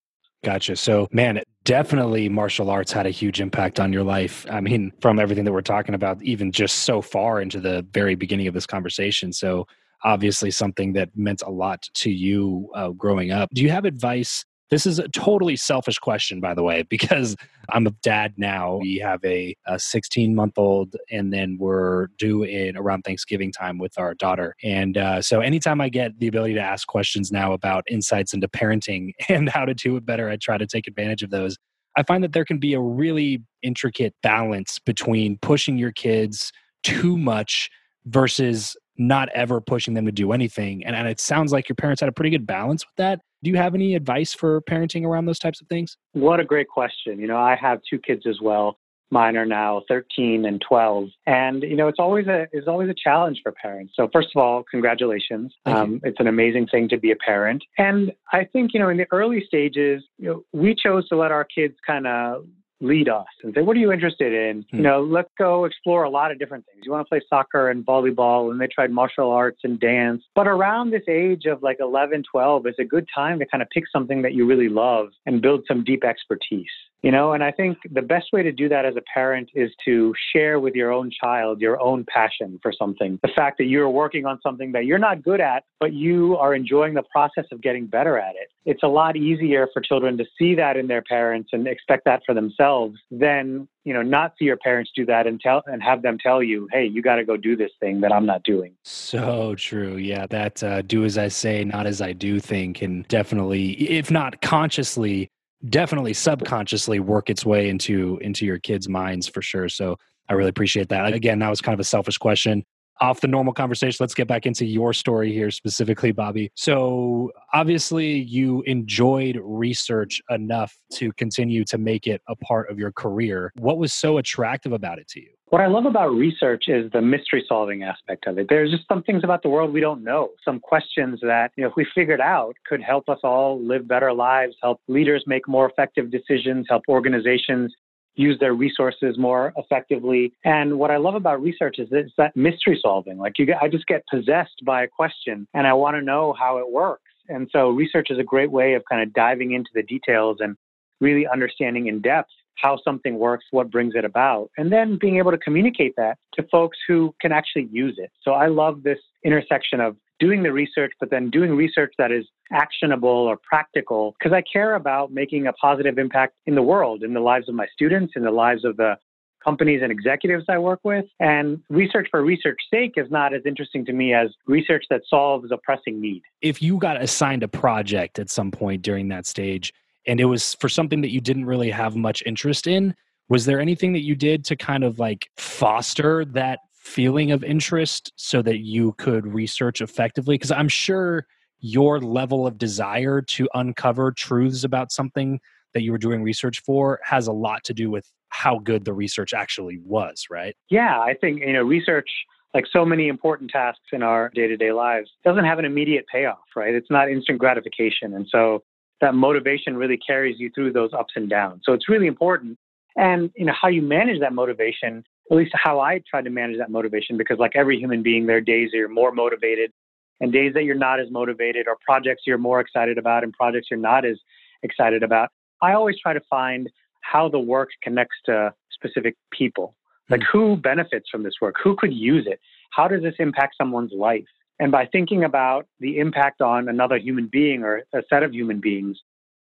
Gotcha. 0.43 0.75
So, 0.75 1.07
man, 1.11 1.41
definitely 1.63 2.27
martial 2.27 2.69
arts 2.69 2.91
had 2.91 3.05
a 3.05 3.11
huge 3.11 3.39
impact 3.39 3.79
on 3.79 3.93
your 3.93 4.03
life. 4.03 4.45
I 4.49 4.59
mean, 4.59 4.91
from 4.99 5.19
everything 5.19 5.45
that 5.45 5.53
we're 5.53 5.61
talking 5.61 5.95
about, 5.95 6.21
even 6.21 6.51
just 6.51 6.79
so 6.79 7.01
far 7.01 7.39
into 7.39 7.61
the 7.61 7.85
very 7.93 8.15
beginning 8.15 8.47
of 8.47 8.53
this 8.53 8.65
conversation. 8.65 9.31
So, 9.31 9.67
obviously, 10.03 10.51
something 10.51 10.93
that 10.93 11.09
meant 11.15 11.43
a 11.45 11.49
lot 11.49 11.87
to 11.93 12.11
you 12.11 12.69
uh, 12.75 12.89
growing 12.89 13.31
up. 13.31 13.49
Do 13.53 13.61
you 13.61 13.69
have 13.69 13.85
advice 13.85 14.43
this 14.73 14.87
is 14.87 14.97
a 14.97 15.07
totally 15.09 15.55
selfish 15.55 15.99
question, 15.99 16.39
by 16.39 16.55
the 16.55 16.63
way, 16.63 16.81
because 16.89 17.35
I'm 17.69 17.85
a 17.85 17.91
dad 18.01 18.33
now. 18.37 18.77
We 18.77 18.97
have 18.97 19.23
a 19.23 19.55
16 19.77 20.33
month 20.33 20.57
old, 20.57 20.95
and 21.11 21.31
then 21.31 21.57
we're 21.59 22.07
due 22.17 22.41
in 22.41 22.75
around 22.75 23.03
Thanksgiving 23.03 23.51
time 23.51 23.77
with 23.77 23.99
our 23.99 24.15
daughter. 24.15 24.55
And 24.63 24.97
uh, 24.97 25.21
so, 25.21 25.41
anytime 25.41 25.79
I 25.79 25.89
get 25.89 26.17
the 26.17 26.27
ability 26.27 26.55
to 26.55 26.59
ask 26.59 26.87
questions 26.87 27.31
now 27.31 27.53
about 27.53 27.83
insights 27.87 28.33
into 28.33 28.47
parenting 28.47 29.11
and 29.29 29.47
how 29.47 29.63
to 29.63 29.75
do 29.75 29.95
it 29.95 30.07
better, 30.07 30.27
I 30.27 30.37
try 30.37 30.57
to 30.57 30.65
take 30.65 30.87
advantage 30.87 31.21
of 31.21 31.29
those. 31.29 31.55
I 31.95 32.01
find 32.01 32.23
that 32.23 32.33
there 32.33 32.45
can 32.45 32.57
be 32.57 32.73
a 32.73 32.81
really 32.81 33.43
intricate 33.61 34.15
balance 34.23 34.79
between 34.79 35.37
pushing 35.43 35.77
your 35.77 35.91
kids 35.91 36.51
too 36.81 37.15
much 37.15 37.69
versus 38.07 38.75
not 38.97 39.29
ever 39.35 39.61
pushing 39.61 39.93
them 39.93 40.07
to 40.07 40.11
do 40.11 40.31
anything. 40.31 40.83
And, 40.83 40.95
and 40.95 41.07
it 41.07 41.19
sounds 41.19 41.51
like 41.51 41.69
your 41.69 41.75
parents 41.75 41.99
had 41.99 42.09
a 42.09 42.11
pretty 42.11 42.31
good 42.31 42.47
balance 42.47 42.83
with 42.83 42.95
that. 42.97 43.21
Do 43.43 43.49
you 43.49 43.57
have 43.57 43.75
any 43.75 43.93
advice 43.95 44.33
for 44.33 44.61
parenting 44.61 45.05
around 45.05 45.25
those 45.25 45.39
types 45.39 45.59
of 45.61 45.67
things? 45.67 45.97
What 46.13 46.39
a 46.39 46.45
great 46.45 46.69
question. 46.69 47.19
You 47.19 47.27
know, 47.27 47.37
I 47.37 47.55
have 47.55 47.81
two 47.89 47.99
kids 47.99 48.23
as 48.25 48.39
well. 48.41 48.79
Mine 49.11 49.37
are 49.37 49.45
now 49.45 49.83
13 49.89 50.45
and 50.45 50.59
12, 50.67 51.09
and 51.27 51.61
you 51.61 51.75
know 51.75 51.87
it's 51.87 51.99
always 51.99 52.25
a 52.25 52.47
it's 52.51 52.67
always 52.67 52.89
a 52.89 52.95
challenge 52.95 53.41
for 53.43 53.51
parents. 53.51 53.93
So 53.95 54.09
first 54.11 54.29
of 54.35 54.41
all, 54.41 54.63
congratulations! 54.71 55.53
Um, 55.67 56.01
it's 56.03 56.19
an 56.19 56.25
amazing 56.25 56.65
thing 56.67 56.89
to 56.89 56.97
be 56.97 57.11
a 57.11 57.15
parent, 57.15 57.63
and 57.77 58.11
I 58.31 58.45
think 58.45 58.71
you 58.73 58.79
know 58.79 58.89
in 58.89 58.97
the 58.97 59.05
early 59.11 59.43
stages, 59.45 60.03
you 60.17 60.29
know, 60.29 60.43
we 60.51 60.73
chose 60.73 61.07
to 61.09 61.15
let 61.15 61.31
our 61.31 61.45
kids 61.45 61.75
kind 61.85 62.07
of 62.07 62.47
lead 62.83 63.09
us 63.09 63.25
and 63.43 63.53
say, 63.55 63.61
what 63.61 63.75
are 63.75 63.79
you 63.79 63.91
interested 63.91 64.33
in? 64.33 64.65
Hmm. 64.69 64.77
You 64.77 64.83
know, 64.83 65.01
let's 65.01 65.29
go 65.37 65.65
explore 65.65 66.03
a 66.03 66.09
lot 66.09 66.31
of 66.31 66.39
different 66.39 66.65
things. 66.65 66.83
You 66.85 66.91
want 66.91 67.05
to 67.05 67.09
play 67.09 67.21
soccer 67.29 67.69
and 67.69 67.85
volleyball, 67.85 68.51
and 68.51 68.59
they 68.59 68.67
tried 68.67 68.91
martial 68.91 69.31
arts 69.31 69.61
and 69.63 69.79
dance. 69.79 70.23
But 70.35 70.47
around 70.47 70.91
this 70.91 71.03
age 71.07 71.45
of 71.45 71.63
like 71.63 71.77
11, 71.79 72.23
12, 72.29 72.65
it's 72.65 72.79
a 72.79 72.83
good 72.83 73.07
time 73.13 73.39
to 73.39 73.45
kind 73.45 73.61
of 73.61 73.69
pick 73.69 73.85
something 73.91 74.21
that 74.21 74.33
you 74.33 74.45
really 74.45 74.69
love 74.69 75.07
and 75.25 75.41
build 75.41 75.63
some 75.67 75.83
deep 75.83 76.03
expertise. 76.03 76.67
You 77.03 77.11
know, 77.11 77.33
and 77.33 77.43
I 77.43 77.51
think 77.51 77.79
the 77.91 78.01
best 78.01 78.27
way 78.31 78.43
to 78.43 78.51
do 78.53 78.69
that 78.69 78.85
as 78.85 78.95
a 78.95 79.01
parent 79.13 79.49
is 79.53 79.71
to 79.83 80.13
share 80.31 80.61
with 80.61 80.73
your 80.73 80.93
own 80.93 81.11
child 81.11 81.59
your 81.59 81.79
own 81.81 82.05
passion 82.07 82.59
for 82.63 82.71
something. 82.71 83.19
The 83.21 83.31
fact 83.35 83.57
that 83.57 83.65
you're 83.65 83.89
working 83.89 84.25
on 84.25 84.39
something 84.41 84.71
that 84.71 84.85
you're 84.85 84.99
not 84.99 85.21
good 85.21 85.41
at, 85.41 85.65
but 85.81 85.91
you 85.91 86.37
are 86.37 86.55
enjoying 86.55 86.93
the 86.93 87.03
process 87.11 87.43
of 87.51 87.61
getting 87.61 87.87
better 87.87 88.17
at 88.17 88.35
it. 88.35 88.51
It's 88.65 88.83
a 88.83 88.87
lot 88.87 89.17
easier 89.17 89.67
for 89.73 89.81
children 89.81 90.17
to 90.17 90.25
see 90.39 90.55
that 90.55 90.77
in 90.77 90.87
their 90.87 91.01
parents 91.01 91.49
and 91.51 91.67
expect 91.67 92.05
that 92.05 92.21
for 92.25 92.33
themselves 92.33 92.97
than 93.11 93.67
you 93.83 93.93
know 93.93 94.01
not 94.01 94.33
see 94.39 94.45
your 94.45 94.55
parents 94.55 94.89
do 94.95 95.05
that 95.05 95.27
and 95.27 95.41
tell 95.41 95.61
and 95.65 95.83
have 95.83 96.03
them 96.03 96.17
tell 96.17 96.41
you 96.41 96.69
hey 96.71 96.85
you 96.85 97.01
got 97.01 97.15
to 97.17 97.25
go 97.25 97.35
do 97.35 97.57
this 97.57 97.71
thing 97.81 97.99
that 97.99 98.13
i'm 98.13 98.25
not 98.25 98.41
doing 98.43 98.73
so 98.83 99.53
true 99.55 99.97
yeah 99.97 100.25
that 100.27 100.63
uh, 100.63 100.81
do 100.83 101.03
as 101.03 101.17
i 101.17 101.27
say 101.27 101.65
not 101.65 101.85
as 101.85 102.01
i 102.01 102.13
do 102.13 102.39
thing 102.39 102.73
can 102.73 103.01
definitely 103.09 103.71
if 103.89 104.09
not 104.09 104.41
consciously 104.41 105.29
definitely 105.69 106.13
subconsciously 106.13 106.99
work 106.99 107.29
its 107.29 107.45
way 107.45 107.69
into 107.69 108.17
into 108.21 108.45
your 108.45 108.59
kids' 108.59 108.89
minds 108.89 109.27
for 109.27 109.41
sure. 109.41 109.69
So 109.69 109.97
I 110.29 110.33
really 110.33 110.49
appreciate 110.49 110.89
that. 110.89 111.13
Again, 111.13 111.39
that 111.39 111.49
was 111.49 111.61
kind 111.61 111.73
of 111.73 111.79
a 111.79 111.85
selfish 111.85 112.17
question. 112.17 112.63
Off 113.01 113.21
the 113.21 113.27
normal 113.27 113.53
conversation, 113.53 113.97
let's 113.99 114.13
get 114.13 114.27
back 114.27 114.45
into 114.45 114.65
your 114.65 114.93
story 114.93 115.33
here 115.33 115.51
specifically, 115.51 116.11
Bobby. 116.11 116.51
So, 116.55 117.31
obviously, 117.53 118.11
you 118.11 118.61
enjoyed 118.63 119.39
research 119.43 120.21
enough 120.29 120.75
to 120.93 121.11
continue 121.13 121.65
to 121.65 121.77
make 121.77 122.07
it 122.07 122.21
a 122.27 122.35
part 122.35 122.69
of 122.69 122.79
your 122.79 122.91
career. 122.91 123.51
What 123.57 123.77
was 123.77 123.93
so 123.93 124.17
attractive 124.17 124.71
about 124.71 124.99
it 124.99 125.07
to 125.09 125.21
you? 125.21 125.29
What 125.53 125.61
I 125.61 125.67
love 125.67 125.85
about 125.85 126.07
research 126.07 126.63
is 126.67 126.89
the 126.93 127.01
mystery 127.01 127.45
solving 127.47 127.83
aspect 127.83 128.25
of 128.25 128.39
it. 128.39 128.47
There's 128.49 128.71
just 128.71 128.87
some 128.87 129.03
things 129.03 129.23
about 129.23 129.43
the 129.43 129.49
world 129.49 129.71
we 129.71 129.81
don't 129.81 130.03
know, 130.03 130.29
some 130.43 130.59
questions 130.59 131.19
that, 131.21 131.51
you 131.55 131.63
know, 131.63 131.69
if 131.69 131.75
we 131.75 131.85
figured 131.93 132.21
out 132.21 132.55
could 132.65 132.81
help 132.81 133.07
us 133.07 133.19
all 133.23 133.63
live 133.63 133.87
better 133.87 134.11
lives, 134.13 134.55
help 134.63 134.81
leaders 134.87 135.25
make 135.27 135.47
more 135.47 135.69
effective 135.69 136.09
decisions, 136.09 136.65
help 136.67 136.81
organizations 136.89 137.71
use 138.15 138.37
their 138.39 138.53
resources 138.53 139.17
more 139.17 139.53
effectively. 139.57 140.33
And 140.43 140.77
what 140.77 140.91
I 140.91 140.97
love 140.97 141.15
about 141.15 141.41
research 141.41 141.79
is 141.79 141.87
it's 141.91 142.13
that 142.17 142.35
mystery 142.35 142.79
solving. 142.81 143.17
Like 143.17 143.33
you, 143.37 143.53
I 143.59 143.67
just 143.67 143.87
get 143.87 144.03
possessed 144.07 144.63
by 144.65 144.83
a 144.83 144.87
question 144.87 145.47
and 145.53 145.65
I 145.67 145.73
want 145.73 145.95
to 145.95 146.01
know 146.01 146.33
how 146.37 146.57
it 146.57 146.71
works. 146.71 147.03
And 147.29 147.49
so 147.51 147.69
research 147.69 148.07
is 148.09 148.19
a 148.19 148.23
great 148.23 148.51
way 148.51 148.73
of 148.73 148.83
kind 148.89 149.01
of 149.01 149.13
diving 149.13 149.53
into 149.53 149.69
the 149.73 149.83
details 149.83 150.37
and 150.39 150.55
really 150.99 151.25
understanding 151.27 151.87
in 151.87 152.01
depth 152.01 152.29
how 152.55 152.77
something 152.83 153.17
works, 153.17 153.45
what 153.51 153.71
brings 153.71 153.93
it 153.95 154.05
about, 154.05 154.49
and 154.57 154.71
then 154.71 154.97
being 154.99 155.17
able 155.17 155.31
to 155.31 155.37
communicate 155.37 155.93
that 155.97 156.17
to 156.33 156.43
folks 156.51 156.77
who 156.87 157.13
can 157.19 157.31
actually 157.31 157.67
use 157.71 157.95
it. 157.97 158.11
So 158.21 158.31
I 158.31 158.47
love 158.47 158.83
this 158.83 158.99
intersection 159.25 159.81
of 159.81 159.97
doing 160.19 160.43
the 160.43 160.51
research, 160.51 160.93
but 160.99 161.09
then 161.09 161.29
doing 161.29 161.55
research 161.55 161.93
that 161.97 162.11
is 162.11 162.25
actionable 162.51 163.09
or 163.09 163.37
practical 163.37 164.15
because 164.19 164.33
I 164.33 164.41
care 164.41 164.75
about 164.75 165.11
making 165.11 165.47
a 165.47 165.53
positive 165.53 165.97
impact 165.97 166.33
in 166.45 166.55
the 166.55 166.61
world, 166.61 167.03
in 167.03 167.13
the 167.13 167.19
lives 167.19 167.49
of 167.49 167.55
my 167.55 167.67
students, 167.73 168.13
in 168.15 168.23
the 168.23 168.31
lives 168.31 168.63
of 168.63 168.77
the 168.77 168.95
companies 169.43 169.81
and 169.83 169.91
executives 169.91 170.45
I 170.47 170.57
work 170.57 170.79
with. 170.83 171.05
And 171.19 171.61
research 171.69 172.07
for 172.09 172.23
research's 172.23 172.65
sake 172.71 172.93
is 172.95 173.11
not 173.11 173.33
as 173.33 173.41
interesting 173.45 173.85
to 173.85 173.93
me 173.93 174.13
as 174.13 174.29
research 174.47 174.85
that 174.89 175.01
solves 175.09 175.51
a 175.51 175.57
pressing 175.57 175.99
need. 175.99 176.21
If 176.41 176.61
you 176.61 176.77
got 176.77 177.01
assigned 177.01 177.43
a 177.43 177.47
project 177.49 178.19
at 178.19 178.29
some 178.29 178.51
point 178.51 178.83
during 178.83 179.09
that 179.09 179.25
stage, 179.25 179.73
and 180.07 180.19
it 180.19 180.25
was 180.25 180.53
for 180.55 180.69
something 180.69 181.01
that 181.01 181.11
you 181.11 181.21
didn't 181.21 181.45
really 181.45 181.71
have 181.71 181.95
much 181.95 182.23
interest 182.25 182.67
in 182.67 182.95
was 183.29 183.45
there 183.45 183.59
anything 183.59 183.93
that 183.93 184.03
you 184.03 184.15
did 184.15 184.45
to 184.45 184.55
kind 184.55 184.83
of 184.83 184.99
like 184.99 185.29
foster 185.37 186.25
that 186.25 186.59
feeling 186.83 187.31
of 187.31 187.43
interest 187.43 188.11
so 188.15 188.41
that 188.41 188.59
you 188.59 188.93
could 188.97 189.25
research 189.25 189.81
effectively 189.81 190.35
because 190.35 190.51
i'm 190.51 190.67
sure 190.67 191.25
your 191.59 191.99
level 191.99 192.45
of 192.45 192.57
desire 192.57 193.21
to 193.21 193.47
uncover 193.53 194.11
truths 194.11 194.63
about 194.63 194.91
something 194.91 195.39
that 195.73 195.81
you 195.81 195.91
were 195.91 195.97
doing 195.97 196.21
research 196.21 196.61
for 196.61 196.99
has 197.03 197.27
a 197.27 197.31
lot 197.31 197.63
to 197.63 197.73
do 197.73 197.89
with 197.89 198.05
how 198.29 198.59
good 198.59 198.83
the 198.85 198.93
research 198.93 199.33
actually 199.33 199.79
was 199.83 200.25
right 200.29 200.55
yeah 200.69 200.99
i 200.99 201.13
think 201.13 201.39
you 201.39 201.53
know 201.53 201.63
research 201.63 202.09
like 202.53 202.65
so 202.71 202.85
many 202.85 203.07
important 203.07 203.49
tasks 203.49 203.81
in 203.93 204.03
our 204.03 204.29
day-to-day 204.35 204.71
lives 204.71 205.09
doesn't 205.23 205.45
have 205.45 205.59
an 205.59 205.65
immediate 205.65 206.05
payoff 206.11 206.37
right 206.55 206.75
it's 206.75 206.91
not 206.91 207.09
instant 207.09 207.39
gratification 207.39 208.13
and 208.13 208.27
so 208.29 208.61
that 209.03 209.13
motivation 209.13 209.75
really 209.75 209.97
carries 209.97 210.39
you 210.39 210.49
through 210.55 210.71
those 210.71 210.93
ups 210.93 211.13
and 211.17 211.29
downs. 211.29 211.61
So 211.65 211.73
it's 211.73 211.89
really 211.89 212.07
important. 212.07 212.57
And 212.95 213.31
you 213.35 213.45
know 213.45 213.53
how 213.59 213.67
you 213.67 213.81
manage 213.81 214.21
that 214.21 214.33
motivation, 214.33 215.03
at 215.31 215.37
least 215.37 215.51
how 215.55 215.79
I 215.79 216.01
try 216.09 216.21
to 216.21 216.29
manage 216.29 216.57
that 216.57 216.69
motivation, 216.69 217.17
because 217.17 217.39
like 217.39 217.53
every 217.55 217.77
human 217.77 218.03
being, 218.03 218.25
there 218.25 218.37
are 218.37 218.41
days 218.41 218.71
that 218.71 218.77
you're 218.77 218.89
more 218.89 219.11
motivated 219.11 219.71
and 220.19 220.31
days 220.31 220.53
that 220.53 220.63
you're 220.63 220.75
not 220.75 220.99
as 220.99 221.09
motivated, 221.11 221.67
or 221.67 221.77
projects 221.85 222.23
you're 222.25 222.37
more 222.37 222.59
excited 222.59 222.97
about 222.97 223.23
and 223.23 223.33
projects 223.33 223.67
you're 223.69 223.79
not 223.79 224.05
as 224.05 224.17
excited 224.61 225.03
about. 225.03 225.29
I 225.61 225.73
always 225.73 225.95
try 225.99 226.13
to 226.13 226.21
find 226.29 226.69
how 227.01 227.29
the 227.29 227.39
work 227.39 227.69
connects 227.81 228.15
to 228.25 228.53
specific 228.71 229.15
people. 229.31 229.75
Like 230.09 230.21
hmm. 230.21 230.37
who 230.37 230.55
benefits 230.57 231.09
from 231.09 231.23
this 231.23 231.35
work? 231.41 231.55
Who 231.63 231.75
could 231.75 231.93
use 231.93 232.25
it? 232.27 232.39
How 232.71 232.87
does 232.87 233.01
this 233.01 233.15
impact 233.19 233.55
someone's 233.57 233.91
life? 233.93 234.25
And 234.59 234.71
by 234.71 234.85
thinking 234.85 235.23
about 235.23 235.65
the 235.79 235.99
impact 235.99 236.41
on 236.41 236.69
another 236.69 236.97
human 236.97 237.27
being 237.31 237.63
or 237.63 237.83
a 237.93 238.01
set 238.09 238.23
of 238.23 238.33
human 238.33 238.59
beings, 238.59 238.97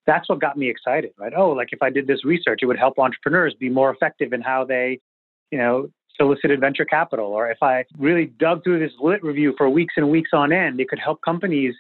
that's 0.06 0.28
what 0.28 0.40
got 0.40 0.56
me 0.56 0.68
excited, 0.68 1.12
right? 1.18 1.32
Oh, 1.36 1.50
like 1.50 1.68
if 1.70 1.82
I 1.82 1.90
did 1.90 2.06
this 2.06 2.24
research, 2.24 2.60
it 2.62 2.66
would 2.66 2.78
help 2.78 2.98
entrepreneurs 2.98 3.54
be 3.58 3.68
more 3.68 3.90
effective 3.90 4.32
in 4.32 4.40
how 4.40 4.64
they, 4.64 5.00
you 5.52 5.59
know, 5.59 5.88
solicited 6.16 6.59
venture 6.61 6.85
capital. 6.85 7.26
Or 7.26 7.49
if 7.50 7.59
I 7.62 7.85
really 7.99 8.26
dug 8.26 8.64
through 8.64 8.80
this 8.80 8.92
lit 9.00 9.23
review 9.23 9.54
for 9.56 9.68
weeks 9.68 9.94
and 9.97 10.11
weeks 10.11 10.30
on 10.32 10.52
end, 10.52 10.80
it 10.80 10.88
could 10.88 10.99
help 10.99 11.21
companies 11.23 11.75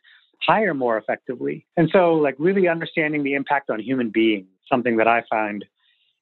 hire 0.46 0.74
more 0.74 0.98
effectively. 0.98 1.66
And 1.76 1.88
so, 1.92 2.14
like, 2.14 2.36
really 2.38 2.68
understanding 2.68 3.24
the 3.24 3.34
impact 3.34 3.70
on 3.70 3.80
human 3.80 4.10
beings, 4.10 4.46
something 4.70 4.96
that 4.98 5.08
I 5.08 5.22
find 5.28 5.64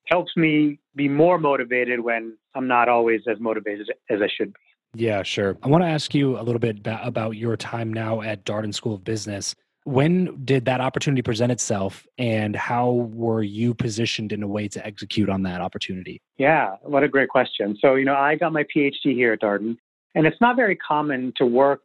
helps 0.07 0.37
me 0.37 0.79
be 0.97 1.09
more 1.09 1.39
motivated 1.39 2.01
when 2.01 2.37
I'm 2.55 2.67
not 2.67 2.89
always 2.89 3.21
as 3.31 3.39
motivated 3.41 3.91
as 4.09 4.21
I 4.23 4.29
should 4.37 4.53
be. 4.53 4.61
Yeah, 4.95 5.23
sure. 5.23 5.57
I 5.63 5.69
want 5.69 5.85
to 5.85 5.89
ask 5.89 6.15
you 6.15 6.39
a 6.39 6.43
little 6.43 6.59
bit 6.59 6.81
about 6.85 7.37
your 7.37 7.57
time 7.57 7.93
now 7.93 8.23
at 8.23 8.45
Darden 8.45 8.75
School 8.75 8.95
of 8.95 9.05
Business. 9.05 9.55
When 9.85 10.45
did 10.45 10.67
that 10.67 10.81
opportunity 10.81 11.23
present 11.23 11.51
itself, 11.51 12.07
and 12.19 12.55
how 12.55 12.91
were 12.91 13.43
you 13.43 13.75
positioned 13.75 14.31
in 14.31 14.43
a 14.43 14.47
way 14.47 14.69
to 14.69 14.87
execute 14.87 15.29
on 15.29 15.43
that 15.45 15.61
opportunity? 15.61 16.21
Yeah, 16.37 16.77
what 16.83 17.03
a 17.03 17.09
great 17.09 17.31
question. 17.31 17.77
So, 17.81 17.95
you 17.95 18.05
know, 18.05 18.15
I 18.15 18.37
got 18.37 18.53
my 18.53 18.65
PhD 18.65 19.15
here 19.15 19.33
at 19.33 19.41
Darden, 19.41 19.77
And 20.15 20.27
it's 20.27 20.41
not 20.41 20.57
very 20.57 20.77
common 20.77 21.33
to 21.37 21.47
work 21.47 21.81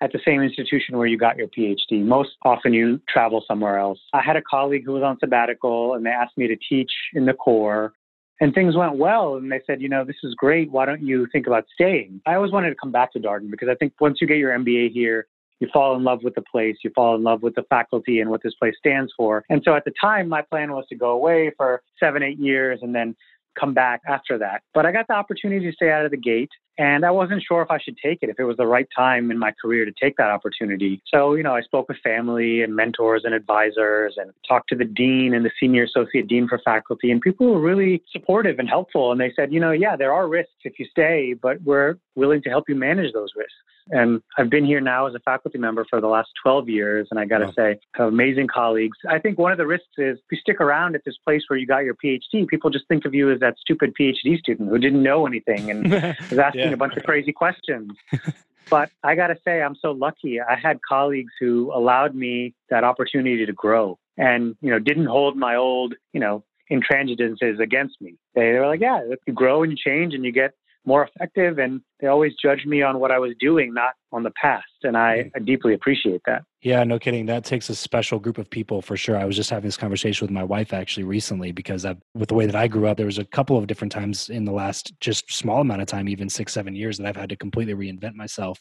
at 0.00 0.12
the 0.12 0.20
same 0.24 0.42
institution 0.42 0.96
where 0.96 1.06
you 1.06 1.18
got 1.18 1.36
your 1.36 1.48
PhD. 1.48 2.04
Most 2.04 2.30
often 2.44 2.72
you 2.72 3.00
travel 3.08 3.44
somewhere 3.46 3.78
else. 3.78 3.98
I 4.12 4.22
had 4.22 4.36
a 4.36 4.42
colleague 4.42 4.84
who 4.84 4.92
was 4.92 5.02
on 5.02 5.18
sabbatical 5.18 5.94
and 5.94 6.06
they 6.06 6.10
asked 6.10 6.36
me 6.36 6.46
to 6.46 6.56
teach 6.68 6.92
in 7.14 7.26
the 7.26 7.34
core 7.34 7.94
and 8.40 8.54
things 8.54 8.76
went 8.76 8.96
well 8.96 9.36
and 9.36 9.50
they 9.50 9.60
said, 9.66 9.80
you 9.82 9.88
know, 9.88 10.04
this 10.04 10.16
is 10.22 10.34
great. 10.34 10.70
Why 10.70 10.86
don't 10.86 11.02
you 11.02 11.26
think 11.32 11.46
about 11.46 11.64
staying? 11.74 12.20
I 12.26 12.34
always 12.34 12.52
wanted 12.52 12.70
to 12.70 12.76
come 12.76 12.92
back 12.92 13.12
to 13.12 13.20
Darden 13.20 13.50
because 13.50 13.68
I 13.68 13.74
think 13.74 13.94
once 14.00 14.18
you 14.20 14.26
get 14.26 14.38
your 14.38 14.56
MBA 14.56 14.92
here, 14.92 15.26
you 15.60 15.68
fall 15.72 15.96
in 15.96 16.04
love 16.04 16.20
with 16.22 16.34
the 16.34 16.42
place, 16.50 16.76
you 16.84 16.90
fall 16.94 17.14
in 17.14 17.22
love 17.22 17.42
with 17.42 17.54
the 17.54 17.64
faculty 17.68 18.20
and 18.20 18.30
what 18.30 18.42
this 18.42 18.54
place 18.54 18.74
stands 18.78 19.12
for. 19.16 19.44
And 19.48 19.62
so 19.64 19.74
at 19.74 19.84
the 19.84 19.92
time, 20.00 20.28
my 20.28 20.42
plan 20.42 20.72
was 20.72 20.84
to 20.88 20.96
go 20.96 21.10
away 21.10 21.50
for 21.56 21.82
seven, 21.98 22.22
eight 22.22 22.38
years 22.38 22.80
and 22.82 22.94
then 22.94 23.16
come 23.58 23.74
back 23.74 24.02
after 24.06 24.38
that. 24.38 24.62
But 24.74 24.86
I 24.86 24.92
got 24.92 25.06
the 25.08 25.14
opportunity 25.14 25.66
to 25.66 25.72
stay 25.72 25.90
out 25.90 26.04
of 26.04 26.10
the 26.10 26.16
gate. 26.16 26.50
And 26.78 27.04
I 27.04 27.10
wasn't 27.10 27.42
sure 27.42 27.60
if 27.60 27.70
I 27.72 27.78
should 27.78 27.98
take 27.98 28.20
it, 28.22 28.28
if 28.28 28.38
it 28.38 28.44
was 28.44 28.56
the 28.56 28.66
right 28.66 28.86
time 28.96 29.32
in 29.32 29.38
my 29.38 29.52
career 29.60 29.84
to 29.84 29.92
take 30.00 30.16
that 30.16 30.30
opportunity. 30.30 31.02
So, 31.12 31.34
you 31.34 31.42
know, 31.42 31.54
I 31.54 31.62
spoke 31.62 31.88
with 31.88 31.98
family 32.04 32.62
and 32.62 32.76
mentors 32.76 33.22
and 33.24 33.34
advisors 33.34 34.14
and 34.16 34.30
talked 34.46 34.68
to 34.68 34.76
the 34.76 34.84
dean 34.84 35.34
and 35.34 35.44
the 35.44 35.50
senior 35.58 35.82
associate 35.82 36.28
dean 36.28 36.46
for 36.46 36.60
faculty. 36.64 37.10
And 37.10 37.20
people 37.20 37.48
were 37.48 37.60
really 37.60 38.02
supportive 38.12 38.60
and 38.60 38.68
helpful. 38.68 39.10
And 39.10 39.20
they 39.20 39.32
said, 39.34 39.52
you 39.52 39.58
know, 39.58 39.72
yeah, 39.72 39.96
there 39.96 40.12
are 40.12 40.28
risks 40.28 40.52
if 40.62 40.78
you 40.78 40.86
stay, 40.88 41.34
but 41.34 41.60
we're 41.62 41.96
willing 42.14 42.42
to 42.42 42.48
help 42.48 42.68
you 42.68 42.76
manage 42.76 43.12
those 43.12 43.30
risks. 43.36 43.54
And 43.90 44.22
I've 44.36 44.50
been 44.50 44.66
here 44.66 44.80
now 44.80 45.06
as 45.06 45.14
a 45.14 45.20
faculty 45.20 45.58
member 45.58 45.84
for 45.88 46.00
the 46.00 46.08
last 46.08 46.28
12 46.42 46.68
years. 46.68 47.08
And 47.10 47.18
I 47.18 47.24
got 47.24 47.38
to 47.38 47.46
wow. 47.46 47.52
say, 47.56 47.80
amazing 47.98 48.48
colleagues. 48.48 48.98
I 49.08 49.18
think 49.18 49.38
one 49.38 49.52
of 49.52 49.58
the 49.58 49.66
risks 49.66 49.88
is 49.96 50.18
if 50.18 50.24
you 50.30 50.38
stick 50.38 50.60
around 50.60 50.94
at 50.94 51.04
this 51.04 51.16
place 51.24 51.42
where 51.48 51.58
you 51.58 51.66
got 51.66 51.84
your 51.84 51.94
PhD, 51.94 52.46
people 52.46 52.70
just 52.70 52.86
think 52.88 53.04
of 53.04 53.14
you 53.14 53.32
as 53.32 53.40
that 53.40 53.56
stupid 53.58 53.94
PhD 53.98 54.38
student 54.38 54.68
who 54.68 54.78
didn't 54.78 55.02
know 55.02 55.26
anything 55.26 55.70
and 55.70 55.90
was 56.30 56.38
asking 56.38 56.67
yeah. 56.70 56.74
a 56.74 56.78
bunch 56.78 56.96
of 56.96 57.04
crazy 57.04 57.32
questions. 57.32 57.92
but 58.70 58.90
I 59.02 59.14
got 59.14 59.28
to 59.28 59.36
say, 59.44 59.62
I'm 59.62 59.76
so 59.76 59.92
lucky. 59.92 60.40
I 60.40 60.56
had 60.56 60.78
colleagues 60.86 61.32
who 61.40 61.72
allowed 61.74 62.14
me 62.14 62.54
that 62.70 62.84
opportunity 62.84 63.46
to 63.46 63.52
grow 63.52 63.98
and, 64.16 64.56
you 64.60 64.70
know, 64.70 64.78
didn't 64.78 65.06
hold 65.06 65.36
my 65.36 65.56
old, 65.56 65.94
you 66.12 66.20
know, 66.20 66.44
intransigences 66.70 67.60
against 67.60 68.00
me. 68.00 68.16
They, 68.34 68.52
they 68.52 68.58
were 68.58 68.66
like, 68.66 68.80
yeah, 68.80 69.00
you 69.26 69.32
grow 69.32 69.62
and 69.62 69.72
you 69.72 69.78
change 69.78 70.14
and 70.14 70.24
you 70.24 70.32
get 70.32 70.52
more 70.84 71.06
effective. 71.06 71.58
And 71.58 71.80
they 72.00 72.06
always 72.06 72.32
judged 72.42 72.66
me 72.66 72.82
on 72.82 72.98
what 72.98 73.10
I 73.10 73.18
was 73.18 73.32
doing, 73.40 73.74
not 73.74 73.92
on 74.12 74.22
the 74.22 74.32
past. 74.40 74.64
And 74.82 74.96
I, 74.96 75.16
mm. 75.16 75.30
I, 75.36 75.38
deeply 75.40 75.74
appreciate 75.74 76.22
that. 76.26 76.42
Yeah, 76.62 76.82
no 76.84 76.98
kidding. 76.98 77.26
That 77.26 77.44
takes 77.44 77.68
a 77.68 77.74
special 77.74 78.18
group 78.18 78.38
of 78.38 78.48
people 78.48 78.80
for 78.80 78.96
sure. 78.96 79.16
I 79.16 79.24
was 79.24 79.36
just 79.36 79.50
having 79.50 79.66
this 79.66 79.76
conversation 79.76 80.24
with 80.24 80.32
my 80.32 80.44
wife 80.44 80.72
actually 80.72 81.04
recently 81.04 81.52
because 81.52 81.84
I've, 81.84 81.98
with 82.14 82.28
the 82.28 82.34
way 82.34 82.46
that 82.46 82.56
I 82.56 82.68
grew 82.68 82.86
up, 82.86 82.96
there 82.96 83.06
was 83.06 83.18
a 83.18 83.24
couple 83.24 83.58
of 83.58 83.66
different 83.66 83.92
times 83.92 84.30
in 84.30 84.44
the 84.44 84.52
last 84.52 84.92
just 85.00 85.32
small 85.32 85.60
amount 85.60 85.82
of 85.82 85.88
time, 85.88 86.08
even 86.08 86.28
six, 86.28 86.52
seven 86.52 86.74
years, 86.74 86.98
that 86.98 87.06
I've 87.06 87.16
had 87.16 87.28
to 87.28 87.36
completely 87.36 87.74
reinvent 87.74 88.14
myself 88.14 88.58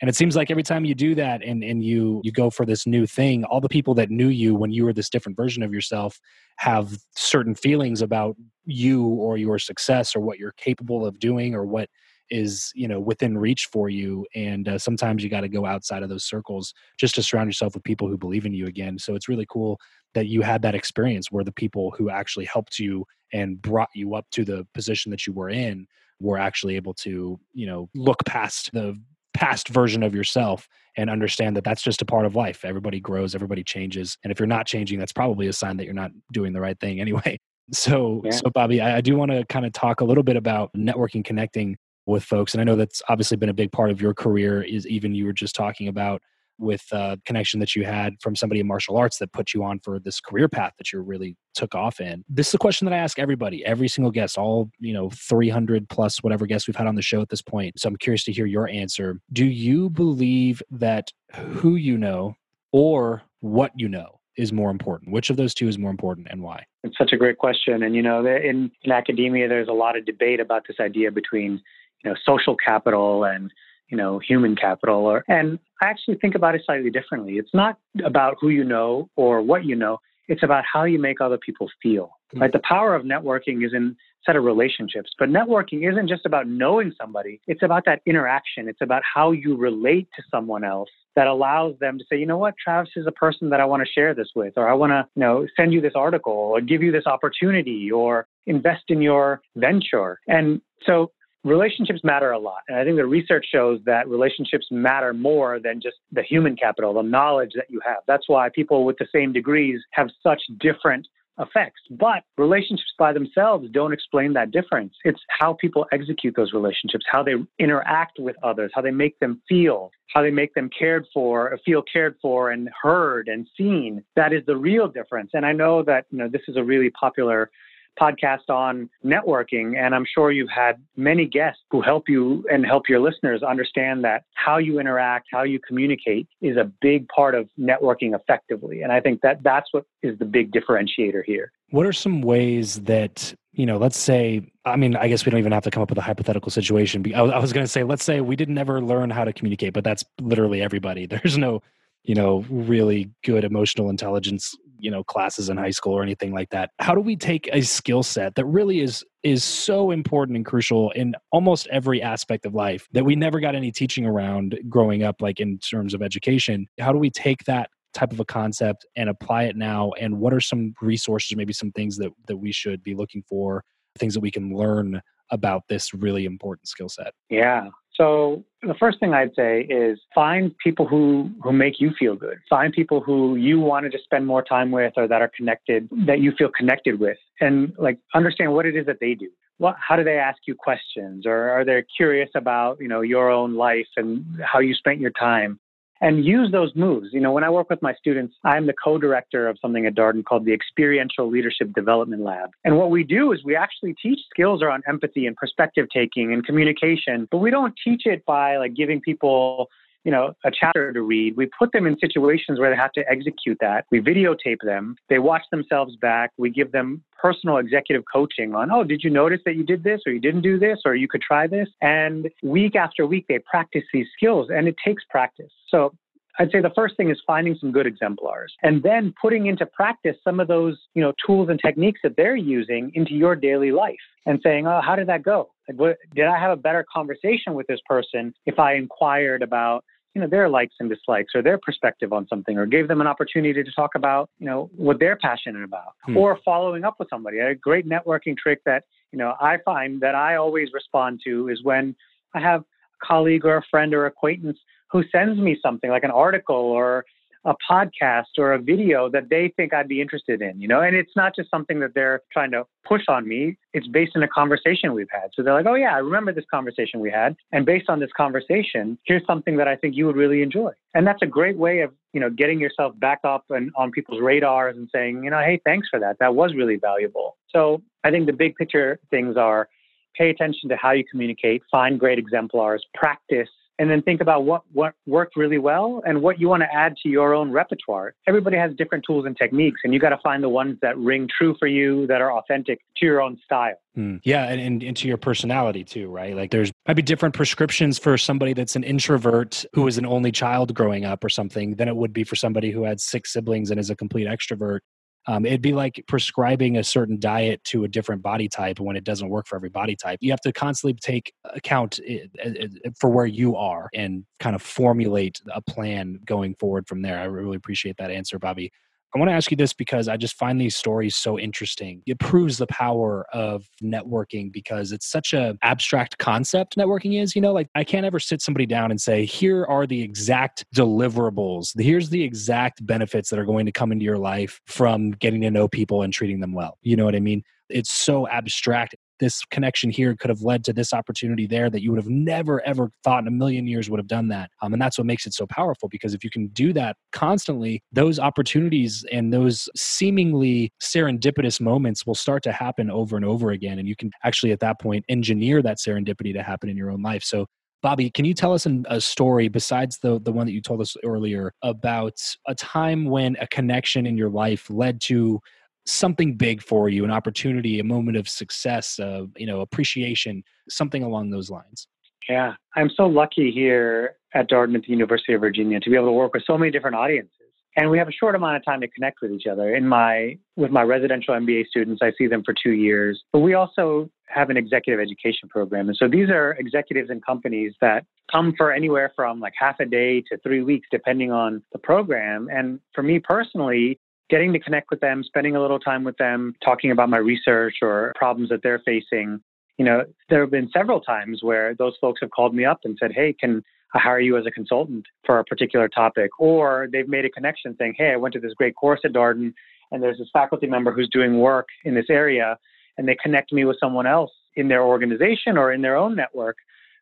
and 0.00 0.08
it 0.08 0.16
seems 0.16 0.34
like 0.34 0.50
every 0.50 0.62
time 0.62 0.84
you 0.84 0.94
do 0.94 1.14
that 1.14 1.42
and, 1.42 1.62
and 1.62 1.84
you 1.84 2.20
you 2.24 2.32
go 2.32 2.50
for 2.50 2.64
this 2.64 2.86
new 2.86 3.06
thing 3.06 3.44
all 3.44 3.60
the 3.60 3.68
people 3.68 3.94
that 3.94 4.10
knew 4.10 4.28
you 4.28 4.54
when 4.54 4.70
you 4.70 4.84
were 4.84 4.92
this 4.92 5.10
different 5.10 5.36
version 5.36 5.62
of 5.62 5.72
yourself 5.72 6.18
have 6.56 6.98
certain 7.16 7.54
feelings 7.54 8.02
about 8.02 8.36
you 8.64 9.04
or 9.06 9.36
your 9.36 9.58
success 9.58 10.14
or 10.14 10.20
what 10.20 10.38
you're 10.38 10.52
capable 10.52 11.06
of 11.06 11.18
doing 11.18 11.54
or 11.54 11.64
what 11.64 11.88
is 12.30 12.70
you 12.74 12.86
know 12.86 13.00
within 13.00 13.36
reach 13.36 13.68
for 13.72 13.88
you. 13.88 14.26
And 14.34 14.68
uh, 14.68 14.78
sometimes 14.78 15.22
you 15.22 15.28
got 15.28 15.40
to 15.40 15.48
go 15.48 15.66
outside 15.66 16.02
of 16.02 16.08
those 16.08 16.24
circles 16.24 16.72
just 16.98 17.14
to 17.16 17.22
surround 17.22 17.48
yourself 17.48 17.74
with 17.74 17.84
people 17.84 18.08
who 18.08 18.16
believe 18.16 18.46
in 18.46 18.54
you 18.54 18.66
again. 18.66 18.98
So 18.98 19.14
it's 19.14 19.28
really 19.28 19.46
cool 19.50 19.78
that 20.14 20.28
you 20.28 20.42
had 20.42 20.62
that 20.62 20.74
experience 20.74 21.30
where 21.30 21.44
the 21.44 21.52
people 21.52 21.92
who 21.96 22.10
actually 22.10 22.46
helped 22.46 22.78
you 22.78 23.04
and 23.32 23.60
brought 23.60 23.90
you 23.94 24.14
up 24.14 24.26
to 24.32 24.44
the 24.44 24.66
position 24.74 25.10
that 25.10 25.26
you 25.26 25.32
were 25.32 25.50
in 25.50 25.86
were 26.20 26.38
actually 26.38 26.76
able 26.76 26.94
to 26.94 27.38
you 27.52 27.66
know 27.66 27.88
look 27.94 28.24
past 28.26 28.70
the 28.72 28.96
past 29.40 29.68
version 29.68 30.02
of 30.02 30.14
yourself 30.14 30.68
and 30.96 31.08
understand 31.08 31.56
that 31.56 31.64
that's 31.64 31.82
just 31.82 32.02
a 32.02 32.04
part 32.04 32.26
of 32.26 32.36
life. 32.36 32.64
Everybody 32.64 33.00
grows, 33.00 33.34
everybody 33.34 33.64
changes. 33.64 34.18
And 34.22 34.30
if 34.30 34.38
you're 34.38 34.46
not 34.46 34.66
changing, 34.66 34.98
that's 34.98 35.12
probably 35.12 35.48
a 35.48 35.52
sign 35.52 35.78
that 35.78 35.84
you're 35.84 35.94
not 35.94 36.10
doing 36.32 36.52
the 36.52 36.60
right 36.60 36.78
thing 36.78 37.00
anyway. 37.00 37.38
So, 37.72 38.20
yeah. 38.24 38.32
so 38.32 38.50
Bobby, 38.52 38.80
I, 38.80 38.96
I 38.96 39.00
do 39.00 39.14
want 39.14 39.30
to 39.30 39.44
kind 39.44 39.64
of 39.64 39.72
talk 39.72 40.00
a 40.00 40.04
little 40.04 40.24
bit 40.24 40.34
about 40.34 40.72
networking, 40.76 41.24
connecting 41.24 41.76
with 42.04 42.24
folks. 42.24 42.52
And 42.52 42.60
I 42.60 42.64
know 42.64 42.74
that's 42.74 43.00
obviously 43.08 43.36
been 43.36 43.48
a 43.48 43.54
big 43.54 43.70
part 43.70 43.92
of 43.92 44.02
your 44.02 44.12
career 44.12 44.60
is 44.60 44.88
even 44.88 45.14
you 45.14 45.24
were 45.24 45.32
just 45.32 45.54
talking 45.54 45.86
about 45.86 46.20
with 46.60 46.84
a 46.92 47.18
connection 47.24 47.58
that 47.60 47.74
you 47.74 47.84
had 47.84 48.14
from 48.20 48.36
somebody 48.36 48.60
in 48.60 48.66
martial 48.66 48.96
arts 48.96 49.18
that 49.18 49.32
put 49.32 49.54
you 49.54 49.64
on 49.64 49.80
for 49.80 49.98
this 49.98 50.20
career 50.20 50.48
path 50.48 50.72
that 50.78 50.92
you 50.92 51.00
really 51.00 51.36
took 51.54 51.74
off 51.74 52.00
in. 52.00 52.24
This 52.28 52.48
is 52.48 52.54
a 52.54 52.58
question 52.58 52.84
that 52.84 52.94
I 52.94 52.98
ask 52.98 53.18
everybody, 53.18 53.64
every 53.64 53.88
single 53.88 54.10
guest, 54.10 54.38
all, 54.38 54.70
you 54.78 54.92
know, 54.92 55.10
300 55.10 55.88
plus 55.88 56.22
whatever 56.22 56.46
guests 56.46 56.68
we've 56.68 56.76
had 56.76 56.86
on 56.86 56.94
the 56.94 57.02
show 57.02 57.20
at 57.20 57.30
this 57.30 57.42
point. 57.42 57.80
So 57.80 57.88
I'm 57.88 57.96
curious 57.96 58.24
to 58.24 58.32
hear 58.32 58.46
your 58.46 58.68
answer. 58.68 59.20
Do 59.32 59.46
you 59.46 59.90
believe 59.90 60.62
that 60.70 61.10
who 61.34 61.76
you 61.76 61.96
know 61.96 62.34
or 62.72 63.22
what 63.40 63.72
you 63.74 63.88
know 63.88 64.20
is 64.36 64.52
more 64.52 64.70
important? 64.70 65.12
Which 65.12 65.30
of 65.30 65.36
those 65.36 65.54
two 65.54 65.66
is 65.66 65.78
more 65.78 65.90
important 65.90 66.28
and 66.30 66.42
why? 66.42 66.64
It's 66.84 66.96
such 66.98 67.12
a 67.12 67.16
great 67.16 67.38
question. 67.38 67.82
And, 67.82 67.94
you 67.94 68.02
know, 68.02 68.24
in, 68.26 68.70
in 68.82 68.92
academia, 68.92 69.48
there's 69.48 69.68
a 69.68 69.72
lot 69.72 69.96
of 69.96 70.04
debate 70.04 70.40
about 70.40 70.66
this 70.68 70.76
idea 70.78 71.10
between, 71.10 71.60
you 72.04 72.10
know, 72.10 72.16
social 72.24 72.56
capital 72.56 73.24
and 73.24 73.50
you 73.90 73.96
know, 73.96 74.18
human 74.18 74.56
capital. 74.56 75.04
Or, 75.04 75.24
and 75.28 75.58
I 75.80 75.86
actually 75.86 76.16
think 76.16 76.34
about 76.34 76.54
it 76.54 76.62
slightly 76.64 76.90
differently. 76.90 77.34
It's 77.38 77.54
not 77.54 77.78
about 78.04 78.36
who 78.40 78.48
you 78.48 78.64
know 78.64 79.08
or 79.16 79.40
what 79.40 79.64
you 79.64 79.74
know. 79.74 79.98
It's 80.28 80.42
about 80.42 80.64
how 80.70 80.84
you 80.84 80.98
make 80.98 81.20
other 81.20 81.38
people 81.38 81.68
feel. 81.82 82.06
Mm-hmm. 82.06 82.42
Right? 82.42 82.52
The 82.52 82.60
power 82.60 82.94
of 82.94 83.04
networking 83.04 83.64
is 83.64 83.72
in 83.72 83.96
set 84.24 84.36
of 84.36 84.44
relationships. 84.44 85.10
But 85.18 85.30
networking 85.30 85.90
isn't 85.90 86.08
just 86.08 86.26
about 86.26 86.46
knowing 86.46 86.92
somebody. 87.00 87.40
It's 87.46 87.62
about 87.62 87.84
that 87.86 88.02
interaction. 88.06 88.68
It's 88.68 88.80
about 88.82 89.02
how 89.02 89.32
you 89.32 89.56
relate 89.56 90.08
to 90.16 90.22
someone 90.30 90.64
else 90.64 90.90
that 91.16 91.26
allows 91.26 91.78
them 91.80 91.98
to 91.98 92.04
say, 92.08 92.18
you 92.18 92.26
know 92.26 92.38
what, 92.38 92.54
Travis 92.62 92.90
is 92.96 93.06
a 93.06 93.12
person 93.12 93.50
that 93.50 93.60
I 93.60 93.64
want 93.64 93.82
to 93.82 93.90
share 93.90 94.14
this 94.14 94.28
with, 94.34 94.54
or 94.56 94.68
I 94.68 94.74
want 94.74 94.90
to, 94.90 95.06
you 95.16 95.20
know, 95.20 95.46
send 95.56 95.72
you 95.72 95.80
this 95.80 95.94
article 95.96 96.32
or 96.32 96.60
give 96.60 96.82
you 96.82 96.92
this 96.92 97.06
opportunity 97.06 97.90
or 97.90 98.26
invest 98.46 98.84
in 98.88 99.02
your 99.02 99.40
venture. 99.56 100.20
And 100.28 100.60
so 100.86 101.10
relationships 101.44 102.00
matter 102.04 102.32
a 102.32 102.38
lot. 102.38 102.60
And 102.68 102.78
I 102.78 102.84
think 102.84 102.96
the 102.96 103.06
research 103.06 103.46
shows 103.50 103.80
that 103.86 104.08
relationships 104.08 104.66
matter 104.70 105.12
more 105.14 105.58
than 105.58 105.80
just 105.80 105.96
the 106.12 106.22
human 106.22 106.56
capital, 106.56 106.94
the 106.94 107.02
knowledge 107.02 107.52
that 107.56 107.70
you 107.70 107.80
have. 107.84 107.98
That's 108.06 108.28
why 108.28 108.48
people 108.54 108.84
with 108.84 108.98
the 108.98 109.06
same 109.14 109.32
degrees 109.32 109.80
have 109.92 110.08
such 110.22 110.42
different 110.58 111.06
effects. 111.38 111.80
But 111.90 112.22
relationships 112.36 112.92
by 112.98 113.12
themselves 113.12 113.68
don't 113.72 113.92
explain 113.92 114.34
that 114.34 114.50
difference. 114.50 114.92
It's 115.04 115.20
how 115.38 115.54
people 115.54 115.86
execute 115.92 116.36
those 116.36 116.52
relationships, 116.52 117.04
how 117.10 117.22
they 117.22 117.34
interact 117.58 118.18
with 118.18 118.36
others, 118.42 118.70
how 118.74 118.82
they 118.82 118.90
make 118.90 119.18
them 119.20 119.40
feel, 119.48 119.90
how 120.14 120.22
they 120.22 120.30
make 120.30 120.52
them 120.54 120.68
cared 120.76 121.06
for, 121.14 121.58
feel 121.64 121.82
cared 121.90 122.16
for 122.20 122.50
and 122.50 122.68
heard 122.82 123.28
and 123.28 123.48
seen. 123.56 124.04
That 124.16 124.34
is 124.34 124.44
the 124.46 124.56
real 124.56 124.88
difference. 124.88 125.30
And 125.32 125.46
I 125.46 125.52
know 125.52 125.82
that, 125.84 126.04
you 126.10 126.18
know, 126.18 126.28
this 126.28 126.42
is 126.46 126.56
a 126.56 126.62
really 126.62 126.90
popular 126.90 127.50
podcast 127.98 128.48
on 128.48 128.88
networking. 129.04 129.76
And 129.76 129.94
I'm 129.94 130.06
sure 130.12 130.30
you've 130.30 130.50
had 130.50 130.76
many 130.96 131.26
guests 131.26 131.62
who 131.70 131.80
help 131.80 132.08
you 132.08 132.44
and 132.50 132.64
help 132.64 132.88
your 132.88 133.00
listeners 133.00 133.42
understand 133.42 134.04
that 134.04 134.24
how 134.34 134.58
you 134.58 134.78
interact, 134.78 135.28
how 135.32 135.42
you 135.42 135.60
communicate 135.66 136.28
is 136.40 136.56
a 136.56 136.70
big 136.80 137.08
part 137.08 137.34
of 137.34 137.48
networking 137.58 138.14
effectively. 138.14 138.82
And 138.82 138.92
I 138.92 139.00
think 139.00 139.20
that 139.22 139.42
that's 139.42 139.68
what 139.72 139.84
is 140.02 140.18
the 140.18 140.24
big 140.24 140.52
differentiator 140.52 141.24
here. 141.24 141.52
What 141.70 141.86
are 141.86 141.92
some 141.92 142.22
ways 142.22 142.82
that 142.82 143.34
you 143.52 143.66
know, 143.66 143.78
let's 143.78 143.98
say, 143.98 144.48
I 144.64 144.76
mean, 144.76 144.94
I 144.96 145.08
guess 145.08 145.26
we 145.26 145.30
don't 145.30 145.40
even 145.40 145.52
have 145.52 145.64
to 145.64 145.70
come 145.70 145.82
up 145.82 145.90
with 145.90 145.98
a 145.98 146.02
hypothetical 146.02 146.50
situation. 146.50 147.04
I 147.14 147.22
was, 147.22 147.52
going 147.52 147.64
to 147.64 147.70
say, 147.70 147.82
let's 147.82 148.04
say 148.04 148.20
we 148.20 148.36
didn't 148.36 148.58
ever 148.58 148.80
learn 148.80 149.10
how 149.10 149.24
to 149.24 149.32
communicate, 149.32 149.72
but 149.72 149.82
that's 149.82 150.04
literally 150.20 150.62
everybody. 150.62 151.06
There's 151.10 151.36
no, 151.36 151.60
you 152.04 152.14
know, 152.14 152.44
really 152.48 153.10
good 153.24 153.44
emotional 153.44 153.90
intelligence 153.90 154.56
you 154.82 154.90
know 154.90 155.04
classes 155.04 155.48
in 155.48 155.56
high 155.56 155.70
school 155.70 155.92
or 155.92 156.02
anything 156.02 156.32
like 156.32 156.50
that 156.50 156.70
how 156.78 156.94
do 156.94 157.00
we 157.00 157.16
take 157.16 157.48
a 157.52 157.62
skill 157.62 158.02
set 158.02 158.34
that 158.34 158.44
really 158.46 158.80
is 158.80 159.04
is 159.22 159.44
so 159.44 159.90
important 159.90 160.36
and 160.36 160.46
crucial 160.46 160.90
in 160.92 161.14
almost 161.30 161.66
every 161.68 162.02
aspect 162.02 162.46
of 162.46 162.54
life 162.54 162.88
that 162.92 163.04
we 163.04 163.14
never 163.14 163.40
got 163.40 163.54
any 163.54 163.70
teaching 163.70 164.06
around 164.06 164.58
growing 164.68 165.02
up 165.02 165.20
like 165.20 165.40
in 165.40 165.58
terms 165.58 165.94
of 165.94 166.02
education? 166.02 166.66
How 166.78 166.92
do 166.92 166.98
we 166.98 167.10
take 167.10 167.44
that 167.44 167.70
type 167.92 168.12
of 168.12 168.20
a 168.20 168.24
concept 168.24 168.86
and 168.96 169.08
apply 169.08 169.44
it 169.44 169.56
now? 169.56 169.92
And 170.00 170.18
what 170.18 170.32
are 170.32 170.40
some 170.40 170.74
resources 170.80 171.36
maybe 171.36 171.52
some 171.52 171.72
things 171.72 171.96
that 171.98 172.10
that 172.28 172.36
we 172.36 172.52
should 172.52 172.82
be 172.82 172.94
looking 172.94 173.22
for 173.28 173.62
things 173.98 174.14
that 174.14 174.20
we 174.20 174.30
can 174.30 174.54
learn 174.54 175.00
about 175.30 175.62
this 175.68 175.92
really 175.92 176.24
important 176.24 176.68
skill 176.68 176.88
set? 176.88 177.12
Yeah 177.28 177.68
so 178.00 178.42
the 178.62 178.72
first 178.80 178.98
thing 178.98 179.12
I'd 179.12 179.34
say 179.36 179.60
is 179.60 179.98
find 180.14 180.56
people 180.56 180.86
who, 180.86 181.30
who 181.42 181.52
make 181.52 181.80
you 181.80 181.90
feel 181.98 182.16
good. 182.16 182.38
Find 182.48 182.72
people 182.72 183.02
who 183.02 183.36
you 183.36 183.60
wanted 183.60 183.92
to 183.92 183.98
spend 184.02 184.26
more 184.26 184.42
time 184.42 184.70
with 184.70 184.94
or 184.96 185.06
that 185.06 185.20
are 185.20 185.30
connected, 185.36 185.86
that 186.06 186.20
you 186.20 186.32
feel 186.38 186.48
connected 186.48 186.98
with. 186.98 187.18
And 187.42 187.74
like 187.76 187.98
understand 188.14 188.54
what 188.54 188.64
it 188.64 188.74
is 188.74 188.86
that 188.86 189.00
they 189.02 189.12
do. 189.12 189.28
What, 189.58 189.76
how 189.86 189.96
do 189.96 190.04
they 190.04 190.16
ask 190.16 190.38
you 190.46 190.54
questions 190.54 191.26
or 191.26 191.50
are 191.50 191.62
they 191.62 191.84
curious 191.94 192.30
about, 192.34 192.78
you 192.80 192.88
know, 192.88 193.02
your 193.02 193.30
own 193.30 193.54
life 193.56 193.88
and 193.98 194.24
how 194.42 194.60
you 194.60 194.72
spent 194.72 194.98
your 194.98 195.10
time? 195.10 195.60
And 196.00 196.24
use 196.24 196.50
those 196.50 196.74
moves. 196.74 197.08
You 197.12 197.20
know, 197.20 197.32
when 197.32 197.44
I 197.44 197.50
work 197.50 197.68
with 197.68 197.82
my 197.82 197.94
students, 197.94 198.34
I'm 198.44 198.66
the 198.66 198.72
co-director 198.72 199.48
of 199.48 199.58
something 199.60 199.86
at 199.86 199.94
Darden 199.94 200.24
called 200.24 200.44
the 200.44 200.52
Experiential 200.52 201.28
Leadership 201.28 201.72
Development 201.74 202.22
Lab. 202.22 202.50
And 202.64 202.78
what 202.78 202.90
we 202.90 203.04
do 203.04 203.32
is 203.32 203.44
we 203.44 203.56
actually 203.56 203.94
teach 204.02 204.20
skills 204.30 204.62
around 204.62 204.84
empathy 204.88 205.26
and 205.26 205.36
perspective 205.36 205.86
taking 205.92 206.32
and 206.32 206.44
communication, 206.44 207.28
but 207.30 207.38
we 207.38 207.50
don't 207.50 207.74
teach 207.84 208.02
it 208.06 208.24
by 208.24 208.56
like 208.56 208.74
giving 208.74 209.00
people 209.00 209.68
you 210.04 210.10
know, 210.10 210.32
a 210.44 210.50
chapter 210.50 210.92
to 210.92 211.02
read. 211.02 211.36
We 211.36 211.48
put 211.58 211.72
them 211.72 211.86
in 211.86 211.98
situations 211.98 212.58
where 212.58 212.70
they 212.70 212.76
have 212.76 212.92
to 212.92 213.04
execute 213.08 213.58
that. 213.60 213.84
We 213.90 214.00
videotape 214.00 214.58
them. 214.62 214.96
They 215.08 215.18
watch 215.18 215.42
themselves 215.50 215.96
back. 215.96 216.30
We 216.38 216.50
give 216.50 216.72
them 216.72 217.02
personal 217.20 217.58
executive 217.58 218.04
coaching 218.10 218.54
on, 218.54 218.70
oh, 218.70 218.84
did 218.84 219.02
you 219.04 219.10
notice 219.10 219.40
that 219.44 219.56
you 219.56 219.64
did 219.64 219.84
this 219.84 220.00
or 220.06 220.12
you 220.12 220.20
didn't 220.20 220.42
do 220.42 220.58
this 220.58 220.80
or 220.84 220.94
you 220.94 221.08
could 221.08 221.22
try 221.22 221.46
this? 221.46 221.68
And 221.82 222.30
week 222.42 222.76
after 222.76 223.06
week, 223.06 223.26
they 223.28 223.38
practice 223.38 223.84
these 223.92 224.06
skills 224.16 224.48
and 224.50 224.68
it 224.68 224.76
takes 224.84 225.02
practice. 225.10 225.52
So 225.68 225.92
I'd 226.38 226.50
say 226.50 226.62
the 226.62 226.72
first 226.74 226.96
thing 226.96 227.10
is 227.10 227.20
finding 227.26 227.54
some 227.60 227.70
good 227.70 227.86
exemplars 227.86 228.54
and 228.62 228.82
then 228.82 229.12
putting 229.20 229.46
into 229.46 229.66
practice 229.66 230.16
some 230.24 230.40
of 230.40 230.48
those, 230.48 230.78
you 230.94 231.02
know, 231.02 231.12
tools 231.24 231.50
and 231.50 231.60
techniques 231.62 232.00
that 232.02 232.16
they're 232.16 232.36
using 232.36 232.90
into 232.94 233.12
your 233.12 233.36
daily 233.36 233.72
life 233.72 233.98
and 234.24 234.40
saying, 234.42 234.66
"Oh, 234.66 234.80
how 234.82 234.96
did 234.96 235.08
that 235.08 235.22
go? 235.22 235.50
Did 235.76 236.26
I 236.26 236.38
have 236.38 236.52
a 236.52 236.60
better 236.60 236.84
conversation 236.92 237.54
with 237.54 237.66
this 237.66 237.80
person 237.86 238.34
if 238.46 238.58
I 238.58 238.74
inquired 238.74 239.42
about 239.42 239.84
you 240.14 240.20
know 240.20 240.26
their 240.26 240.48
likes 240.48 240.74
and 240.80 240.90
dislikes 240.90 241.32
or 241.34 241.42
their 241.42 241.58
perspective 241.58 242.12
on 242.12 242.26
something 242.28 242.58
or 242.58 242.66
gave 242.66 242.88
them 242.88 243.00
an 243.00 243.06
opportunity 243.06 243.62
to 243.62 243.72
talk 243.72 243.94
about 243.94 244.28
you 244.38 244.46
know 244.46 244.70
what 244.76 244.98
they're 244.98 245.16
passionate 245.16 245.62
about 245.62 245.94
hmm. 246.04 246.16
or 246.16 246.38
following 246.44 246.84
up 246.84 246.96
with 246.98 247.08
somebody 247.08 247.38
a 247.38 247.54
great 247.54 247.88
networking 247.88 248.36
trick 248.36 248.60
that 248.64 248.84
you 249.12 249.18
know 249.18 249.34
i 249.40 249.56
find 249.64 250.00
that 250.00 250.14
i 250.14 250.36
always 250.36 250.68
respond 250.72 251.20
to 251.24 251.48
is 251.48 251.62
when 251.62 251.94
i 252.34 252.40
have 252.40 252.62
a 252.62 253.06
colleague 253.06 253.44
or 253.44 253.56
a 253.56 253.62
friend 253.70 253.94
or 253.94 254.06
acquaintance 254.06 254.58
who 254.90 255.04
sends 255.12 255.38
me 255.38 255.56
something 255.62 255.90
like 255.90 256.02
an 256.02 256.10
article 256.10 256.56
or 256.56 257.04
a 257.44 257.54
podcast 257.70 258.38
or 258.38 258.52
a 258.52 258.58
video 258.58 259.08
that 259.08 259.30
they 259.30 259.52
think 259.56 259.72
I'd 259.72 259.88
be 259.88 260.00
interested 260.00 260.42
in, 260.42 260.60
you 260.60 260.68
know, 260.68 260.80
and 260.80 260.94
it's 260.94 261.16
not 261.16 261.34
just 261.34 261.50
something 261.50 261.80
that 261.80 261.94
they're 261.94 262.20
trying 262.32 262.50
to 262.50 262.64
push 262.86 263.02
on 263.08 263.26
me. 263.26 263.56
It's 263.72 263.86
based 263.86 264.12
in 264.14 264.22
a 264.22 264.28
conversation 264.28 264.92
we've 264.92 265.08
had. 265.10 265.30
So 265.34 265.42
they're 265.42 265.54
like, 265.54 265.66
oh, 265.66 265.74
yeah, 265.74 265.94
I 265.94 265.98
remember 265.98 266.32
this 266.32 266.44
conversation 266.50 267.00
we 267.00 267.10
had. 267.10 267.36
And 267.52 267.64
based 267.64 267.88
on 267.88 268.00
this 268.00 268.10
conversation, 268.16 268.98
here's 269.04 269.24
something 269.26 269.56
that 269.56 269.68
I 269.68 269.76
think 269.76 269.96
you 269.96 270.06
would 270.06 270.16
really 270.16 270.42
enjoy. 270.42 270.72
And 270.94 271.06
that's 271.06 271.22
a 271.22 271.26
great 271.26 271.56
way 271.56 271.80
of, 271.80 271.92
you 272.12 272.20
know, 272.20 272.28
getting 272.28 272.60
yourself 272.60 272.98
back 272.98 273.20
up 273.24 273.44
and 273.48 273.70
on 273.76 273.90
people's 273.90 274.20
radars 274.20 274.76
and 274.76 274.88
saying, 274.92 275.24
you 275.24 275.30
know, 275.30 275.38
hey, 275.38 275.60
thanks 275.64 275.88
for 275.88 275.98
that. 276.00 276.18
That 276.20 276.34
was 276.34 276.54
really 276.54 276.76
valuable. 276.76 277.36
So 277.48 277.82
I 278.04 278.10
think 278.10 278.26
the 278.26 278.32
big 278.32 278.54
picture 278.56 278.98
things 279.10 279.36
are 279.36 279.68
pay 280.16 280.28
attention 280.28 280.68
to 280.68 280.76
how 280.76 280.90
you 280.90 281.04
communicate, 281.08 281.62
find 281.70 281.98
great 281.98 282.18
exemplars, 282.18 282.84
practice 282.94 283.48
and 283.80 283.90
then 283.90 284.02
think 284.02 284.20
about 284.20 284.44
what, 284.44 284.62
what 284.72 284.92
worked 285.06 285.36
really 285.36 285.56
well 285.56 286.02
and 286.06 286.20
what 286.20 286.38
you 286.38 286.50
want 286.50 286.62
to 286.62 286.72
add 286.72 286.94
to 287.02 287.08
your 287.08 287.32
own 287.32 287.50
repertoire. 287.50 288.14
Everybody 288.28 288.58
has 288.58 288.74
different 288.76 289.04
tools 289.06 289.24
and 289.24 289.34
techniques, 289.34 289.80
and 289.84 289.94
you 289.94 289.98
got 289.98 290.10
to 290.10 290.18
find 290.22 290.44
the 290.44 290.50
ones 290.50 290.76
that 290.82 290.98
ring 290.98 291.26
true 291.36 291.56
for 291.58 291.66
you, 291.66 292.06
that 292.08 292.20
are 292.20 292.30
authentic 292.30 292.80
to 292.98 293.06
your 293.06 293.22
own 293.22 293.38
style. 293.42 293.80
Mm. 293.96 294.20
Yeah, 294.22 294.44
and, 294.44 294.60
and, 294.60 294.82
and 294.82 294.96
to 294.98 295.08
your 295.08 295.16
personality 295.16 295.82
too, 295.82 296.10
right? 296.10 296.36
Like 296.36 296.50
there's 296.50 296.70
might 296.86 296.94
be 296.94 297.02
different 297.02 297.34
prescriptions 297.34 297.98
for 297.98 298.18
somebody 298.18 298.52
that's 298.52 298.76
an 298.76 298.84
introvert 298.84 299.64
who 299.72 299.86
is 299.86 299.96
an 299.96 300.04
only 300.04 300.30
child 300.30 300.74
growing 300.74 301.06
up 301.06 301.24
or 301.24 301.30
something 301.30 301.74
than 301.76 301.88
it 301.88 301.96
would 301.96 302.12
be 302.12 302.22
for 302.22 302.36
somebody 302.36 302.70
who 302.70 302.84
had 302.84 303.00
six 303.00 303.32
siblings 303.32 303.70
and 303.70 303.80
is 303.80 303.88
a 303.88 303.96
complete 303.96 304.28
extrovert. 304.28 304.80
Um, 305.26 305.44
it'd 305.44 305.62
be 305.62 305.74
like 305.74 306.02
prescribing 306.08 306.78
a 306.78 306.84
certain 306.84 307.20
diet 307.20 307.62
to 307.64 307.84
a 307.84 307.88
different 307.88 308.22
body 308.22 308.48
type 308.48 308.80
when 308.80 308.96
it 308.96 309.04
doesn't 309.04 309.28
work 309.28 309.46
for 309.46 309.56
every 309.56 309.68
body 309.68 309.94
type. 309.94 310.18
You 310.22 310.30
have 310.32 310.40
to 310.40 310.52
constantly 310.52 310.94
take 310.94 311.34
account 311.44 312.00
eh, 312.06 312.26
eh, 312.42 312.52
eh, 312.84 312.90
for 312.98 313.10
where 313.10 313.26
you 313.26 313.54
are 313.56 313.90
and 313.94 314.24
kind 314.38 314.56
of 314.56 314.62
formulate 314.62 315.40
a 315.52 315.60
plan 315.60 316.20
going 316.24 316.54
forward 316.54 316.88
from 316.88 317.02
there. 317.02 317.18
I 317.18 317.24
really 317.24 317.56
appreciate 317.56 317.96
that 317.98 318.10
answer, 318.10 318.38
Bobby. 318.38 318.72
I 319.14 319.18
want 319.18 319.28
to 319.28 319.34
ask 319.34 319.50
you 319.50 319.56
this 319.56 319.72
because 319.72 320.06
I 320.06 320.16
just 320.16 320.36
find 320.36 320.60
these 320.60 320.76
stories 320.76 321.16
so 321.16 321.38
interesting. 321.38 322.02
It 322.06 322.20
proves 322.20 322.58
the 322.58 322.66
power 322.68 323.26
of 323.32 323.68
networking 323.82 324.52
because 324.52 324.92
it's 324.92 325.10
such 325.10 325.32
a 325.32 325.56
abstract 325.62 326.18
concept 326.18 326.76
networking 326.76 327.20
is, 327.20 327.34
you 327.34 327.42
know, 327.42 327.52
like 327.52 327.68
I 327.74 327.82
can't 327.82 328.06
ever 328.06 328.20
sit 328.20 328.40
somebody 328.40 328.66
down 328.66 328.90
and 328.90 329.00
say, 329.00 329.24
"Here 329.24 329.64
are 329.64 329.86
the 329.86 330.00
exact 330.00 330.64
deliverables. 330.74 331.72
Here's 331.80 332.10
the 332.10 332.22
exact 332.22 332.86
benefits 332.86 333.30
that 333.30 333.38
are 333.38 333.44
going 333.44 333.66
to 333.66 333.72
come 333.72 333.90
into 333.90 334.04
your 334.04 334.18
life 334.18 334.60
from 334.66 335.10
getting 335.12 335.40
to 335.40 335.50
know 335.50 335.66
people 335.66 336.02
and 336.02 336.12
treating 336.12 336.40
them 336.40 336.52
well." 336.52 336.78
You 336.82 336.96
know 336.96 337.04
what 337.04 337.16
I 337.16 337.20
mean? 337.20 337.42
It's 337.68 337.92
so 337.92 338.28
abstract 338.28 338.94
this 339.20 339.44
connection 339.46 339.90
here 339.90 340.16
could 340.16 340.30
have 340.30 340.42
led 340.42 340.64
to 340.64 340.72
this 340.72 340.92
opportunity 340.92 341.46
there 341.46 341.70
that 341.70 341.82
you 341.82 341.90
would 341.90 341.98
have 341.98 342.08
never 342.08 342.60
ever 342.66 342.90
thought 343.04 343.22
in 343.22 343.28
a 343.28 343.30
million 343.30 343.66
years 343.66 343.88
would 343.88 344.00
have 344.00 344.08
done 344.08 344.28
that. 344.28 344.50
Um, 344.62 344.72
and 344.72 344.82
that's 344.82 344.98
what 344.98 345.06
makes 345.06 345.26
it 345.26 345.34
so 345.34 345.46
powerful 345.46 345.88
because 345.88 346.14
if 346.14 346.24
you 346.24 346.30
can 346.30 346.48
do 346.48 346.72
that 346.72 346.96
constantly 347.12 347.82
those 347.92 348.18
opportunities 348.18 349.04
and 349.12 349.32
those 349.32 349.68
seemingly 349.76 350.72
serendipitous 350.82 351.60
moments 351.60 352.06
will 352.06 352.14
start 352.14 352.42
to 352.42 352.52
happen 352.52 352.90
over 352.90 353.16
and 353.16 353.24
over 353.24 353.50
again 353.50 353.78
and 353.78 353.86
you 353.86 353.94
can 353.94 354.10
actually 354.24 354.52
at 354.52 354.60
that 354.60 354.80
point 354.80 355.04
engineer 355.08 355.62
that 355.62 355.78
serendipity 355.78 356.32
to 356.32 356.42
happen 356.42 356.68
in 356.68 356.76
your 356.76 356.90
own 356.90 357.02
life. 357.02 357.22
So 357.22 357.46
Bobby, 357.82 358.10
can 358.10 358.26
you 358.26 358.34
tell 358.34 358.52
us 358.52 358.66
a 358.86 359.00
story 359.00 359.48
besides 359.48 359.98
the 359.98 360.20
the 360.20 360.32
one 360.32 360.46
that 360.46 360.52
you 360.52 360.60
told 360.60 360.82
us 360.82 360.96
earlier 361.02 361.52
about 361.62 362.18
a 362.46 362.54
time 362.54 363.06
when 363.06 363.36
a 363.40 363.46
connection 363.46 364.06
in 364.06 364.18
your 364.18 364.28
life 364.28 364.68
led 364.68 365.00
to 365.02 365.40
something 365.86 366.36
big 366.36 366.62
for 366.62 366.88
you, 366.88 367.04
an 367.04 367.10
opportunity, 367.10 367.80
a 367.80 367.84
moment 367.84 368.16
of 368.16 368.28
success, 368.28 368.98
uh, 368.98 369.26
you 369.36 369.46
know, 369.46 369.60
appreciation, 369.60 370.42
something 370.68 371.02
along 371.02 371.30
those 371.30 371.50
lines. 371.50 371.88
Yeah, 372.28 372.54
I'm 372.76 372.90
so 372.90 373.06
lucky 373.06 373.50
here 373.50 374.16
at 374.34 374.48
Darden 374.48 374.86
University 374.86 375.32
of 375.32 375.40
Virginia 375.40 375.80
to 375.80 375.90
be 375.90 375.96
able 375.96 376.06
to 376.06 376.12
work 376.12 376.34
with 376.34 376.44
so 376.46 376.56
many 376.56 376.70
different 376.70 376.96
audiences. 376.96 377.34
And 377.76 377.90
we 377.90 377.98
have 377.98 378.08
a 378.08 378.12
short 378.12 378.34
amount 378.34 378.56
of 378.56 378.64
time 378.64 378.80
to 378.80 378.88
connect 378.88 379.20
with 379.22 379.30
each 379.30 379.46
other. 379.46 379.74
In 379.74 379.86
my 379.86 380.38
with 380.56 380.70
my 380.70 380.82
residential 380.82 381.34
MBA 381.34 381.66
students, 381.66 382.02
I 382.02 382.12
see 382.18 382.26
them 382.26 382.42
for 382.44 382.52
two 382.52 382.72
years. 382.72 383.22
But 383.32 383.40
we 383.40 383.54
also 383.54 384.10
have 384.26 384.50
an 384.50 384.56
executive 384.56 385.00
education 385.00 385.48
program. 385.48 385.88
And 385.88 385.96
so 385.96 386.08
these 386.08 386.28
are 386.30 386.52
executives 386.52 387.10
and 387.10 387.24
companies 387.24 387.74
that 387.80 388.04
come 388.30 388.54
for 388.56 388.72
anywhere 388.72 389.12
from 389.14 389.40
like 389.40 389.54
half 389.58 389.80
a 389.80 389.86
day 389.86 390.20
to 390.22 390.38
three 390.38 390.62
weeks, 390.62 390.88
depending 390.90 391.32
on 391.32 391.62
the 391.72 391.78
program. 391.78 392.48
And 392.52 392.80
for 392.94 393.02
me 393.02 393.18
personally, 393.18 393.98
getting 394.30 394.52
to 394.52 394.58
connect 394.58 394.90
with 394.90 395.00
them, 395.00 395.22
spending 395.24 395.56
a 395.56 395.60
little 395.60 395.80
time 395.80 396.04
with 396.04 396.16
them, 396.16 396.54
talking 396.64 396.90
about 396.90 397.10
my 397.10 397.18
research 397.18 397.76
or 397.82 398.12
problems 398.16 398.48
that 398.48 398.62
they're 398.62 398.80
facing. 398.84 399.40
You 399.76 399.84
know, 399.84 400.04
there 400.28 400.40
have 400.40 400.50
been 400.50 400.70
several 400.72 401.00
times 401.00 401.40
where 401.42 401.74
those 401.74 401.94
folks 402.00 402.20
have 402.22 402.30
called 402.30 402.54
me 402.54 402.64
up 402.64 402.80
and 402.84 402.96
said, 403.00 403.12
Hey, 403.12 403.32
can 403.32 403.62
I 403.94 403.98
hire 403.98 404.20
you 404.20 404.36
as 404.36 404.46
a 404.46 404.50
consultant 404.50 405.04
for 405.26 405.38
a 405.38 405.44
particular 405.44 405.88
topic? 405.88 406.30
Or 406.38 406.88
they've 406.92 407.08
made 407.08 407.24
a 407.24 407.30
connection 407.30 407.74
saying, 407.78 407.94
Hey, 407.98 408.12
I 408.12 408.16
went 408.16 408.34
to 408.34 408.40
this 408.40 408.54
great 408.54 408.76
course 408.76 409.00
at 409.04 409.12
Darden 409.12 409.52
and 409.90 410.02
there's 410.02 410.18
this 410.18 410.28
faculty 410.32 410.66
member 410.66 410.92
who's 410.92 411.08
doing 411.12 411.38
work 411.38 411.66
in 411.84 411.94
this 411.94 412.06
area 412.08 412.56
and 412.96 413.08
they 413.08 413.16
connect 413.20 413.52
me 413.52 413.64
with 413.64 413.78
someone 413.80 414.06
else 414.06 414.30
in 414.56 414.68
their 414.68 414.82
organization 414.82 415.56
or 415.56 415.72
in 415.72 415.82
their 415.82 415.96
own 415.96 416.14
network 416.14 416.56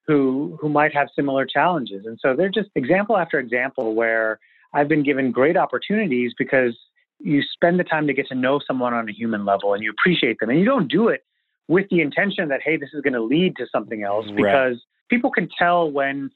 who 0.07 0.57
who 0.61 0.69
might 0.69 0.95
have 0.95 1.09
similar 1.14 1.45
challenges. 1.45 2.07
And 2.07 2.19
so 2.21 2.35
they're 2.35 2.49
just 2.49 2.71
example 2.75 3.17
after 3.17 3.38
example 3.38 3.95
where 3.95 4.38
I've 4.73 4.88
been 4.88 5.03
given 5.03 5.33
great 5.33 5.57
opportunities 5.57 6.33
because 6.38 6.77
you 7.20 7.42
spend 7.42 7.78
the 7.78 7.85
time 7.85 8.07
to 8.07 8.14
get 8.14 8.28
to 8.28 8.35
know 8.35 8.61
someone 8.66 8.94
on 8.94 9.09
a 9.09 9.12
human 9.12 9.44
level 9.44 9.74
and 9.74 9.83
you 9.83 9.90
appreciate 9.90 10.38
them 10.40 10.50
and 10.50 10.59
you 10.59 10.64
don't 10.64 10.90
do 10.90 11.09
it 11.09 11.24
with 11.66 11.87
the 11.90 12.00
intention 12.00 12.48
that 12.48 12.61
hey 12.62 12.76
this 12.76 12.90
is 12.92 13.00
going 13.02 13.12
to 13.12 13.22
lead 13.22 13.57
to 13.57 13.66
something 13.70 14.02
else 14.02 14.26
because 14.26 14.74
right. 14.74 15.09
people 15.09 15.31
can 15.31 15.48
tell 15.59 15.90
when 15.90 16.31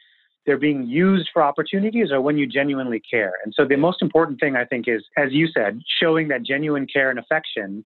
they're 0.44 0.58
being 0.58 0.86
used 0.88 1.30
for 1.32 1.40
opportunities 1.42 2.10
or 2.10 2.20
when 2.20 2.36
you 2.36 2.48
genuinely 2.48 2.98
care. 2.98 3.34
And 3.44 3.54
so 3.56 3.64
the 3.64 3.76
most 3.76 4.02
important 4.02 4.40
thing 4.40 4.56
i 4.56 4.64
think 4.64 4.88
is 4.88 5.02
as 5.16 5.32
you 5.32 5.48
said 5.48 5.80
showing 6.00 6.28
that 6.28 6.42
genuine 6.42 6.86
care 6.86 7.10
and 7.10 7.18
affection. 7.18 7.84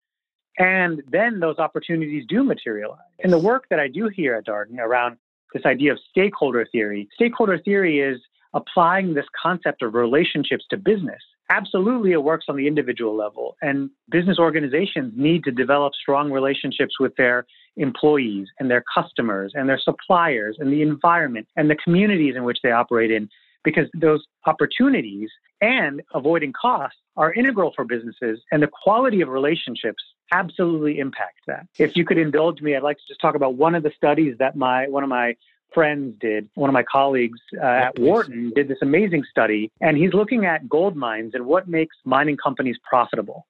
And 0.59 1.03
then 1.11 1.39
those 1.39 1.59
opportunities 1.59 2.25
do 2.27 2.43
materialize. 2.43 2.97
In 3.19 3.29
the 3.29 3.39
work 3.39 3.65
that 3.69 3.79
i 3.79 3.87
do 3.87 4.09
here 4.09 4.35
at 4.35 4.45
darden 4.45 4.79
around 4.79 5.17
this 5.53 5.65
idea 5.65 5.93
of 5.93 5.99
stakeholder 6.09 6.67
theory 6.71 7.07
stakeholder 7.13 7.57
theory 7.59 7.99
is 7.99 8.19
applying 8.53 9.13
this 9.13 9.25
concept 9.39 9.81
of 9.81 9.93
relationships 9.93 10.65
to 10.69 10.77
business 10.77 11.21
absolutely 11.49 12.11
it 12.11 12.23
works 12.23 12.45
on 12.49 12.55
the 12.57 12.67
individual 12.67 13.15
level 13.15 13.55
and 13.61 13.89
business 14.09 14.37
organizations 14.39 15.13
need 15.15 15.43
to 15.43 15.51
develop 15.51 15.93
strong 15.95 16.31
relationships 16.31 16.99
with 16.99 17.15
their 17.15 17.45
employees 17.77 18.47
and 18.59 18.69
their 18.69 18.83
customers 18.93 19.53
and 19.55 19.69
their 19.69 19.79
suppliers 19.79 20.57
and 20.59 20.71
the 20.71 20.81
environment 20.81 21.47
and 21.55 21.69
the 21.69 21.75
communities 21.75 22.35
in 22.35 22.43
which 22.43 22.59
they 22.63 22.71
operate 22.71 23.11
in 23.11 23.29
because 23.63 23.87
those 23.93 24.23
opportunities 24.45 25.29
and 25.61 26.01
avoiding 26.13 26.53
costs 26.53 26.99
are 27.15 27.33
integral 27.33 27.71
for 27.75 27.83
businesses 27.85 28.39
and 28.51 28.61
the 28.61 28.69
quality 28.83 29.21
of 29.21 29.29
relationships 29.29 30.03
absolutely 30.31 30.99
impact 30.99 31.39
that. 31.47 31.67
If 31.77 31.95
you 31.95 32.05
could 32.05 32.17
indulge 32.17 32.61
me 32.61 32.75
i'd 32.75 32.83
like 32.83 32.97
to 32.97 33.03
just 33.07 33.21
talk 33.21 33.35
about 33.35 33.55
one 33.55 33.75
of 33.75 33.83
the 33.83 33.91
studies 33.95 34.35
that 34.39 34.55
my 34.55 34.87
one 34.87 35.03
of 35.03 35.09
my 35.09 35.35
friends 35.73 36.15
did. 36.19 36.49
One 36.55 36.69
of 36.69 36.73
my 36.73 36.83
colleagues 36.83 37.39
uh, 37.61 37.65
at 37.65 37.99
Wharton 37.99 38.51
did 38.55 38.67
this 38.67 38.79
amazing 38.81 39.23
study, 39.29 39.71
and 39.81 39.97
he's 39.97 40.13
looking 40.13 40.45
at 40.45 40.67
gold 40.67 40.95
mines 40.95 41.33
and 41.33 41.45
what 41.45 41.67
makes 41.67 41.95
mining 42.05 42.37
companies 42.37 42.77
profitable. 42.87 43.45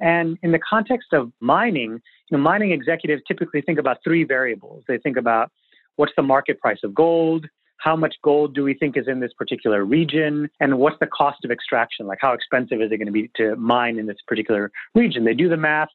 And 0.00 0.36
in 0.42 0.52
the 0.52 0.58
context 0.58 1.12
of 1.12 1.32
mining, 1.40 2.00
you 2.30 2.36
know, 2.36 2.38
mining 2.38 2.72
executives 2.72 3.22
typically 3.26 3.62
think 3.62 3.78
about 3.78 3.98
three 4.02 4.24
variables. 4.24 4.82
They 4.88 4.98
think 4.98 5.16
about 5.16 5.50
what's 5.96 6.12
the 6.16 6.22
market 6.22 6.60
price 6.60 6.80
of 6.82 6.94
gold, 6.94 7.46
how 7.78 7.96
much 7.96 8.14
gold 8.22 8.54
do 8.54 8.62
we 8.62 8.74
think 8.74 8.96
is 8.96 9.08
in 9.08 9.20
this 9.20 9.32
particular 9.32 9.84
region, 9.84 10.48
and 10.60 10.78
what's 10.78 10.98
the 11.00 11.06
cost 11.06 11.44
of 11.44 11.50
extraction? 11.50 12.06
Like, 12.06 12.18
how 12.20 12.32
expensive 12.32 12.80
is 12.80 12.92
it 12.92 12.98
going 12.98 13.06
to 13.06 13.12
be 13.12 13.30
to 13.36 13.56
mine 13.56 13.98
in 13.98 14.06
this 14.06 14.18
particular 14.26 14.70
region? 14.94 15.24
They 15.24 15.34
do 15.34 15.48
the 15.48 15.56
math, 15.56 15.88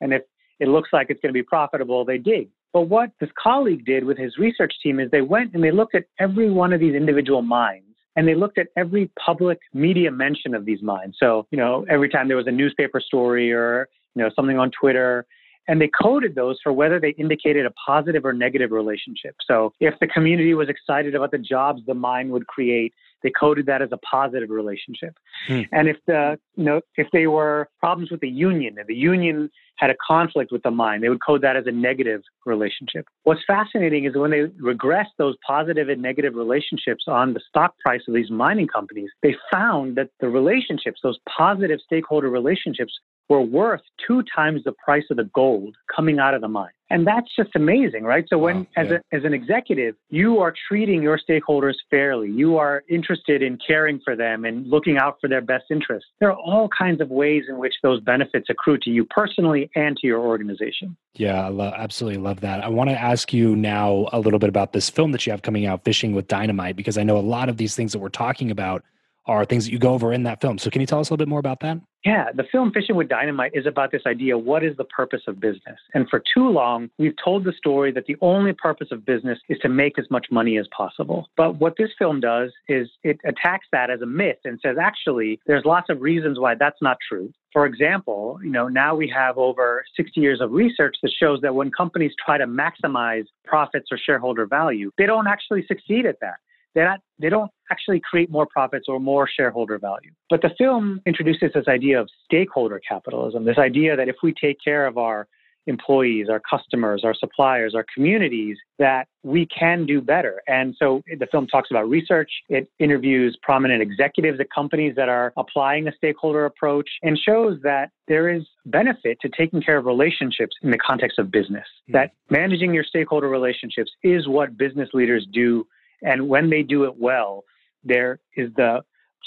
and 0.00 0.12
if 0.12 0.22
it 0.58 0.68
looks 0.68 0.90
like 0.92 1.10
it's 1.10 1.20
going 1.20 1.30
to 1.30 1.38
be 1.38 1.44
profitable, 1.44 2.04
they 2.04 2.18
dig. 2.18 2.48
But 2.72 2.82
what 2.82 3.10
this 3.20 3.30
colleague 3.42 3.84
did 3.84 4.04
with 4.04 4.18
his 4.18 4.36
research 4.38 4.72
team 4.82 5.00
is 5.00 5.10
they 5.10 5.22
went 5.22 5.54
and 5.54 5.64
they 5.64 5.70
looked 5.70 5.94
at 5.94 6.04
every 6.20 6.50
one 6.50 6.72
of 6.72 6.80
these 6.80 6.94
individual 6.94 7.42
mines 7.42 7.84
and 8.16 8.26
they 8.26 8.34
looked 8.34 8.58
at 8.58 8.66
every 8.76 9.10
public 9.24 9.58
media 9.72 10.10
mention 10.10 10.54
of 10.54 10.64
these 10.64 10.82
mines. 10.82 11.16
So, 11.18 11.46
you 11.50 11.58
know, 11.58 11.86
every 11.88 12.08
time 12.08 12.28
there 12.28 12.36
was 12.36 12.46
a 12.46 12.52
newspaper 12.52 13.00
story 13.00 13.52
or, 13.52 13.88
you 14.14 14.22
know, 14.22 14.30
something 14.34 14.58
on 14.58 14.70
Twitter, 14.70 15.24
and 15.68 15.80
they 15.80 15.90
coded 16.02 16.34
those 16.34 16.58
for 16.62 16.72
whether 16.72 16.98
they 16.98 17.10
indicated 17.10 17.66
a 17.66 17.70
positive 17.70 18.24
or 18.24 18.32
negative 18.32 18.72
relationship. 18.72 19.36
So 19.46 19.72
if 19.78 19.94
the 20.00 20.06
community 20.06 20.54
was 20.54 20.68
excited 20.68 21.14
about 21.14 21.30
the 21.30 21.38
jobs 21.38 21.82
the 21.86 21.94
mine 21.94 22.30
would 22.30 22.46
create, 22.46 22.94
they 23.22 23.30
coded 23.30 23.66
that 23.66 23.82
as 23.82 23.90
a 23.92 23.98
positive 23.98 24.50
relationship. 24.50 25.14
Hmm. 25.46 25.62
And 25.72 25.88
if 25.88 25.96
the 26.06 26.38
you 26.56 26.64
know 26.64 26.80
if 26.96 27.08
they 27.12 27.26
were 27.26 27.68
problems 27.78 28.10
with 28.10 28.20
the 28.20 28.28
union, 28.28 28.76
if 28.78 28.86
the 28.86 28.94
union 28.94 29.50
had 29.78 29.90
a 29.90 29.94
conflict 30.04 30.50
with 30.50 30.62
the 30.62 30.70
mine, 30.70 31.00
they 31.00 31.08
would 31.08 31.24
code 31.24 31.42
that 31.42 31.56
as 31.56 31.64
a 31.66 31.70
negative 31.70 32.22
relationship. 32.44 33.06
What's 33.22 33.40
fascinating 33.46 34.04
is 34.04 34.16
when 34.16 34.30
they 34.30 34.42
regress 34.58 35.06
those 35.18 35.36
positive 35.46 35.88
and 35.88 36.02
negative 36.02 36.34
relationships 36.34 37.04
on 37.06 37.34
the 37.34 37.40
stock 37.48 37.78
price 37.78 38.02
of 38.08 38.14
these 38.14 38.30
mining 38.30 38.66
companies, 38.66 39.10
they 39.22 39.36
found 39.52 39.96
that 39.96 40.10
the 40.20 40.28
relationships, 40.28 41.00
those 41.02 41.18
positive 41.36 41.78
stakeholder 41.84 42.28
relationships, 42.28 42.92
were 43.28 43.42
worth 43.42 43.82
two 44.06 44.22
times 44.34 44.62
the 44.64 44.72
price 44.72 45.04
of 45.10 45.16
the 45.16 45.24
gold 45.34 45.76
coming 45.94 46.18
out 46.18 46.34
of 46.34 46.40
the 46.40 46.48
mine. 46.48 46.70
And 46.90 47.06
that's 47.06 47.28
just 47.36 47.50
amazing, 47.54 48.04
right? 48.04 48.24
So 48.28 48.38
when, 48.38 48.60
wow, 48.60 48.66
yeah. 48.76 48.82
as, 48.82 48.90
a, 48.90 49.00
as 49.12 49.24
an 49.24 49.34
executive, 49.34 49.94
you 50.08 50.38
are 50.38 50.54
treating 50.68 51.02
your 51.02 51.18
stakeholders 51.18 51.74
fairly, 51.90 52.30
you 52.30 52.56
are 52.56 52.82
interested 52.88 53.42
in 53.42 53.58
caring 53.58 54.00
for 54.02 54.16
them 54.16 54.46
and 54.46 54.66
looking 54.66 54.96
out 54.96 55.18
for 55.20 55.28
their 55.28 55.42
best 55.42 55.66
interests. 55.70 56.08
There 56.18 56.30
are 56.30 56.38
all 56.38 56.68
kinds 56.68 57.02
of 57.02 57.10
ways 57.10 57.44
in 57.48 57.58
which 57.58 57.74
those 57.82 58.00
benefits 58.00 58.46
accrue 58.48 58.78
to 58.78 58.90
you 58.90 59.04
personally 59.04 59.70
and 59.74 59.98
to 59.98 60.06
your 60.06 60.20
organization. 60.20 60.96
Yeah, 61.14 61.44
I 61.44 61.48
lo- 61.48 61.74
absolutely 61.76 62.22
love 62.22 62.40
that. 62.40 62.64
I 62.64 62.68
want 62.68 62.88
to 62.88 62.98
ask 62.98 63.34
you 63.34 63.54
now 63.54 64.08
a 64.12 64.18
little 64.18 64.38
bit 64.38 64.48
about 64.48 64.72
this 64.72 64.88
film 64.88 65.12
that 65.12 65.26
you 65.26 65.32
have 65.32 65.42
coming 65.42 65.66
out, 65.66 65.84
Fishing 65.84 66.14
with 66.14 66.26
Dynamite, 66.26 66.76
because 66.76 66.96
I 66.96 67.02
know 67.02 67.18
a 67.18 67.20
lot 67.20 67.50
of 67.50 67.58
these 67.58 67.76
things 67.76 67.92
that 67.92 67.98
we're 67.98 68.08
talking 68.08 68.50
about 68.50 68.82
are 69.28 69.44
things 69.44 69.66
that 69.66 69.72
you 69.72 69.78
go 69.78 69.92
over 69.92 70.12
in 70.12 70.24
that 70.24 70.40
film. 70.40 70.58
So 70.58 70.70
can 70.70 70.80
you 70.80 70.86
tell 70.86 71.00
us 71.00 71.10
a 71.10 71.12
little 71.12 71.24
bit 71.24 71.28
more 71.28 71.38
about 71.38 71.60
that? 71.60 71.78
Yeah, 72.04 72.30
the 72.32 72.44
film 72.44 72.70
Fishing 72.72 72.94
with 72.94 73.08
Dynamite 73.08 73.52
is 73.54 73.66
about 73.66 73.90
this 73.90 74.02
idea 74.06 74.38
what 74.38 74.62
is 74.64 74.76
the 74.76 74.84
purpose 74.84 75.22
of 75.26 75.40
business? 75.40 75.78
And 75.94 76.08
for 76.08 76.22
too 76.32 76.48
long, 76.48 76.90
we've 76.96 77.14
told 77.22 77.44
the 77.44 77.52
story 77.52 77.90
that 77.92 78.06
the 78.06 78.16
only 78.20 78.52
purpose 78.52 78.88
of 78.92 79.04
business 79.04 79.38
is 79.48 79.58
to 79.58 79.68
make 79.68 79.98
as 79.98 80.06
much 80.10 80.26
money 80.30 80.58
as 80.58 80.66
possible. 80.74 81.28
But 81.36 81.56
what 81.56 81.74
this 81.76 81.90
film 81.98 82.20
does 82.20 82.52
is 82.68 82.88
it 83.02 83.18
attacks 83.26 83.66
that 83.72 83.90
as 83.90 84.00
a 84.00 84.06
myth 84.06 84.38
and 84.44 84.60
says, 84.62 84.76
actually, 84.80 85.40
there's 85.46 85.64
lots 85.64 85.90
of 85.90 86.00
reasons 86.00 86.38
why 86.38 86.54
that's 86.54 86.80
not 86.80 86.98
true. 87.06 87.32
For 87.52 87.66
example, 87.66 88.38
you 88.44 88.50
know, 88.50 88.68
now 88.68 88.94
we 88.94 89.08
have 89.08 89.36
over 89.36 89.84
60 89.96 90.20
years 90.20 90.40
of 90.40 90.52
research 90.52 90.96
that 91.02 91.10
shows 91.18 91.40
that 91.42 91.54
when 91.54 91.70
companies 91.70 92.12
try 92.24 92.38
to 92.38 92.46
maximize 92.46 93.24
profits 93.44 93.88
or 93.90 93.98
shareholder 93.98 94.46
value, 94.46 94.92
they 94.98 95.06
don't 95.06 95.26
actually 95.26 95.66
succeed 95.66 96.06
at 96.06 96.20
that. 96.20 96.36
They're 96.74 96.84
not, 96.84 97.00
they 97.18 97.28
don't 97.28 97.50
actually 97.70 98.00
create 98.08 98.30
more 98.30 98.46
profits 98.46 98.86
or 98.88 99.00
more 99.00 99.28
shareholder 99.28 99.78
value. 99.78 100.10
But 100.30 100.42
the 100.42 100.50
film 100.56 101.00
introduces 101.06 101.50
this 101.54 101.66
idea 101.68 102.00
of 102.00 102.08
stakeholder 102.24 102.80
capitalism, 102.86 103.44
this 103.44 103.58
idea 103.58 103.96
that 103.96 104.08
if 104.08 104.16
we 104.22 104.32
take 104.32 104.58
care 104.62 104.86
of 104.86 104.98
our 104.98 105.26
employees, 105.68 106.28
our 106.30 106.40
customers, 106.40 107.02
our 107.04 107.14
suppliers, 107.14 107.74
our 107.74 107.84
communities, 107.94 108.56
that 108.78 109.06
we 109.22 109.46
can 109.46 109.86
do 109.86 110.00
better. 110.00 110.40
And 110.48 110.74
so 110.78 111.02
the 111.06 111.26
film 111.30 111.46
talks 111.46 111.70
about 111.70 111.88
research. 111.88 112.30
It 112.48 112.70
interviews 112.78 113.38
prominent 113.42 113.82
executives 113.82 114.40
at 114.40 114.46
companies 114.52 114.94
that 114.96 115.08
are 115.08 115.32
applying 115.36 115.86
a 115.86 115.92
stakeholder 115.92 116.46
approach 116.46 116.88
and 117.02 117.18
shows 117.18 117.58
that 117.62 117.90
there 118.08 118.28
is 118.28 118.44
benefit 118.64 119.18
to 119.20 119.28
taking 119.28 119.60
care 119.60 119.76
of 119.76 119.84
relationships 119.84 120.56
in 120.62 120.70
the 120.70 120.78
context 120.78 121.18
of 121.18 121.30
business, 121.30 121.66
mm-hmm. 121.82 121.92
that 121.92 122.12
managing 122.30 122.72
your 122.72 122.84
stakeholder 122.84 123.28
relationships 123.28 123.90
is 124.02 124.26
what 124.26 124.56
business 124.56 124.88
leaders 124.94 125.26
do 125.32 125.66
and 126.02 126.28
when 126.28 126.50
they 126.50 126.62
do 126.62 126.84
it 126.84 126.98
well, 126.98 127.44
there 127.84 128.20
is 128.36 128.50
the 128.56 128.82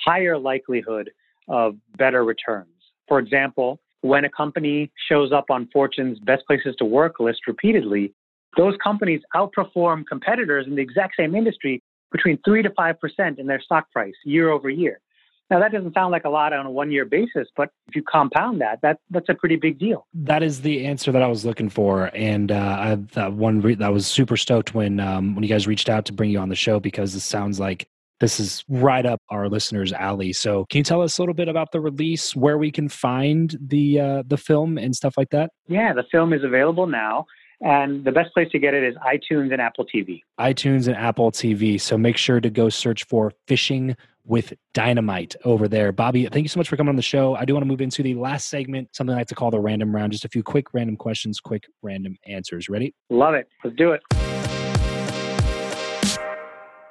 higher 0.05 0.37
likelihood 0.37 1.11
of 1.47 1.75
better 1.97 2.23
returns. 2.23 2.67
For 3.07 3.19
example, 3.19 3.79
when 4.01 4.25
a 4.25 4.29
company 4.29 4.91
shows 5.09 5.31
up 5.31 5.45
on 5.49 5.69
Fortune's 5.71 6.19
best 6.19 6.45
places 6.47 6.75
to 6.79 6.85
work 6.85 7.19
list 7.19 7.41
repeatedly, 7.47 8.13
those 8.57 8.75
companies 8.83 9.21
outperform 9.35 10.05
competitors 10.07 10.65
in 10.67 10.75
the 10.75 10.81
exact 10.81 11.15
same 11.17 11.35
industry 11.35 11.81
between 12.11 12.37
3 12.43 12.63
to 12.63 12.69
5% 12.69 13.39
in 13.39 13.47
their 13.47 13.61
stock 13.61 13.89
price 13.91 14.13
year 14.25 14.49
over 14.49 14.69
year. 14.69 14.99
Now 15.51 15.59
that 15.59 15.73
doesn't 15.73 15.93
sound 15.93 16.13
like 16.13 16.23
a 16.23 16.29
lot 16.29 16.53
on 16.53 16.65
a 16.65 16.71
one-year 16.71 17.03
basis, 17.03 17.49
but 17.57 17.71
if 17.89 17.95
you 17.95 18.03
compound 18.03 18.61
that, 18.61 18.79
that 18.83 18.99
that's 19.09 19.27
a 19.27 19.33
pretty 19.33 19.57
big 19.57 19.77
deal. 19.77 20.07
That 20.13 20.43
is 20.43 20.61
the 20.61 20.85
answer 20.85 21.11
that 21.11 21.21
I 21.21 21.27
was 21.27 21.43
looking 21.43 21.67
for, 21.67 22.09
and 22.15 22.53
uh, 22.53 22.55
I 22.55 22.95
that 23.13 23.33
one 23.33 23.59
re- 23.59 23.75
that 23.75 23.91
was 23.91 24.07
super 24.07 24.37
stoked 24.37 24.73
when 24.73 25.01
um, 25.01 25.35
when 25.35 25.43
you 25.43 25.49
guys 25.49 25.67
reached 25.67 25.89
out 25.89 26.05
to 26.05 26.13
bring 26.13 26.29
you 26.29 26.39
on 26.39 26.47
the 26.47 26.55
show 26.55 26.79
because 26.79 27.13
it 27.15 27.19
sounds 27.19 27.59
like 27.59 27.85
this 28.21 28.39
is 28.39 28.63
right 28.69 29.05
up 29.05 29.19
our 29.29 29.49
listeners' 29.49 29.91
alley. 29.91 30.31
So, 30.31 30.65
can 30.69 30.77
you 30.77 30.83
tell 30.85 31.01
us 31.01 31.17
a 31.17 31.21
little 31.21 31.35
bit 31.35 31.49
about 31.49 31.73
the 31.73 31.81
release, 31.81 32.33
where 32.33 32.57
we 32.57 32.71
can 32.71 32.87
find 32.87 33.53
the 33.59 33.99
uh, 33.99 34.23
the 34.25 34.37
film 34.37 34.77
and 34.77 34.95
stuff 34.95 35.15
like 35.17 35.31
that? 35.31 35.49
Yeah, 35.67 35.91
the 35.91 36.05
film 36.11 36.31
is 36.31 36.45
available 36.45 36.87
now. 36.87 37.25
And 37.61 38.03
the 38.03 38.11
best 38.11 38.33
place 38.33 38.49
to 38.51 38.59
get 38.59 38.73
it 38.73 38.83
is 38.83 38.95
iTunes 38.95 39.51
and 39.51 39.61
Apple 39.61 39.85
TV. 39.85 40.21
iTunes 40.39 40.87
and 40.87 40.95
Apple 40.95 41.31
TV. 41.31 41.79
So 41.79 41.97
make 41.97 42.17
sure 42.17 42.41
to 42.41 42.49
go 42.49 42.69
search 42.69 43.05
for 43.05 43.31
Fishing 43.47 43.95
with 44.25 44.53
Dynamite 44.73 45.35
over 45.45 45.67
there. 45.67 45.91
Bobby, 45.91 46.25
thank 46.25 46.43
you 46.43 46.49
so 46.49 46.59
much 46.59 46.67
for 46.69 46.77
coming 46.77 46.89
on 46.89 46.95
the 46.95 47.01
show. 47.01 47.35
I 47.35 47.45
do 47.45 47.53
want 47.53 47.63
to 47.63 47.67
move 47.67 47.81
into 47.81 48.01
the 48.01 48.15
last 48.15 48.49
segment, 48.49 48.89
something 48.93 49.13
I 49.13 49.19
like 49.19 49.27
to 49.27 49.35
call 49.35 49.51
the 49.51 49.59
random 49.59 49.95
round. 49.95 50.11
Just 50.11 50.25
a 50.25 50.29
few 50.29 50.41
quick 50.41 50.73
random 50.73 50.95
questions, 50.95 51.39
quick 51.39 51.65
random 51.83 52.17
answers. 52.25 52.67
Ready? 52.67 52.95
Love 53.09 53.35
it. 53.35 53.47
Let's 53.63 53.75
do 53.75 53.91
it. 53.91 54.01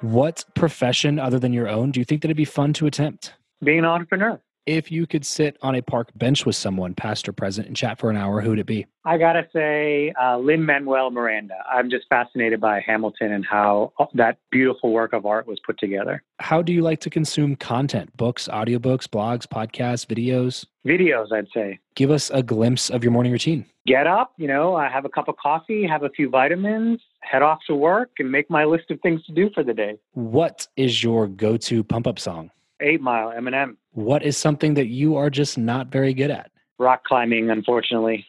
What 0.01 0.45
profession 0.55 1.19
other 1.19 1.37
than 1.37 1.53
your 1.53 1.67
own 1.67 1.91
do 1.91 1.99
you 1.99 2.05
think 2.05 2.21
that 2.21 2.27
it'd 2.27 2.37
be 2.37 2.45
fun 2.45 2.73
to 2.73 2.87
attempt? 2.87 3.33
Being 3.63 3.79
an 3.79 3.85
entrepreneur. 3.85 4.41
If 4.67 4.91
you 4.91 5.07
could 5.07 5.25
sit 5.25 5.57
on 5.63 5.73
a 5.73 5.81
park 5.81 6.09
bench 6.13 6.45
with 6.45 6.55
someone, 6.55 6.93
past 6.93 7.27
or 7.27 7.33
present, 7.33 7.65
and 7.65 7.75
chat 7.75 7.97
for 7.97 8.11
an 8.11 8.17
hour, 8.17 8.41
who 8.41 8.51
would 8.51 8.59
it 8.59 8.67
be? 8.67 8.85
I 9.03 9.17
gotta 9.17 9.47
say, 9.51 10.13
uh, 10.21 10.37
Lin 10.37 10.63
Manuel 10.63 11.09
Miranda. 11.09 11.55
I'm 11.67 11.89
just 11.89 12.05
fascinated 12.09 12.61
by 12.61 12.79
Hamilton 12.79 13.31
and 13.31 13.43
how 13.43 13.91
that 14.13 14.37
beautiful 14.51 14.91
work 14.91 15.13
of 15.13 15.25
art 15.25 15.47
was 15.47 15.59
put 15.65 15.79
together. 15.79 16.21
How 16.39 16.61
do 16.61 16.71
you 16.73 16.83
like 16.83 16.99
to 17.01 17.09
consume 17.09 17.55
content? 17.55 18.15
Books, 18.15 18.47
audiobooks, 18.47 19.07
blogs, 19.07 19.47
podcasts, 19.47 20.05
videos? 20.05 20.65
Videos, 20.85 21.31
I'd 21.31 21.47
say. 21.51 21.79
Give 21.95 22.11
us 22.11 22.29
a 22.29 22.43
glimpse 22.43 22.91
of 22.91 23.03
your 23.03 23.11
morning 23.11 23.31
routine. 23.31 23.65
Get 23.87 24.05
up, 24.05 24.33
you 24.37 24.47
know, 24.47 24.75
I 24.75 24.89
have 24.89 25.05
a 25.05 25.09
cup 25.09 25.27
of 25.27 25.37
coffee, 25.37 25.87
have 25.87 26.03
a 26.03 26.09
few 26.09 26.29
vitamins, 26.29 27.01
head 27.21 27.41
off 27.41 27.61
to 27.65 27.73
work, 27.73 28.11
and 28.19 28.31
make 28.31 28.47
my 28.47 28.65
list 28.65 28.91
of 28.91 29.01
things 29.01 29.25
to 29.25 29.31
do 29.31 29.49
for 29.55 29.63
the 29.63 29.73
day. 29.73 29.97
What 30.11 30.67
is 30.77 31.03
your 31.03 31.27
go-to 31.27 31.83
pump-up 31.83 32.19
song? 32.19 32.51
Eight 32.81 33.01
Mile, 33.01 33.29
Eminem. 33.29 33.75
What 33.91 34.23
is 34.23 34.37
something 34.37 34.73
that 34.75 34.87
you 34.87 35.15
are 35.15 35.29
just 35.29 35.57
not 35.57 35.87
very 35.87 36.13
good 36.13 36.31
at? 36.31 36.51
Rock 36.81 37.03
climbing, 37.03 37.51
unfortunately. 37.51 38.25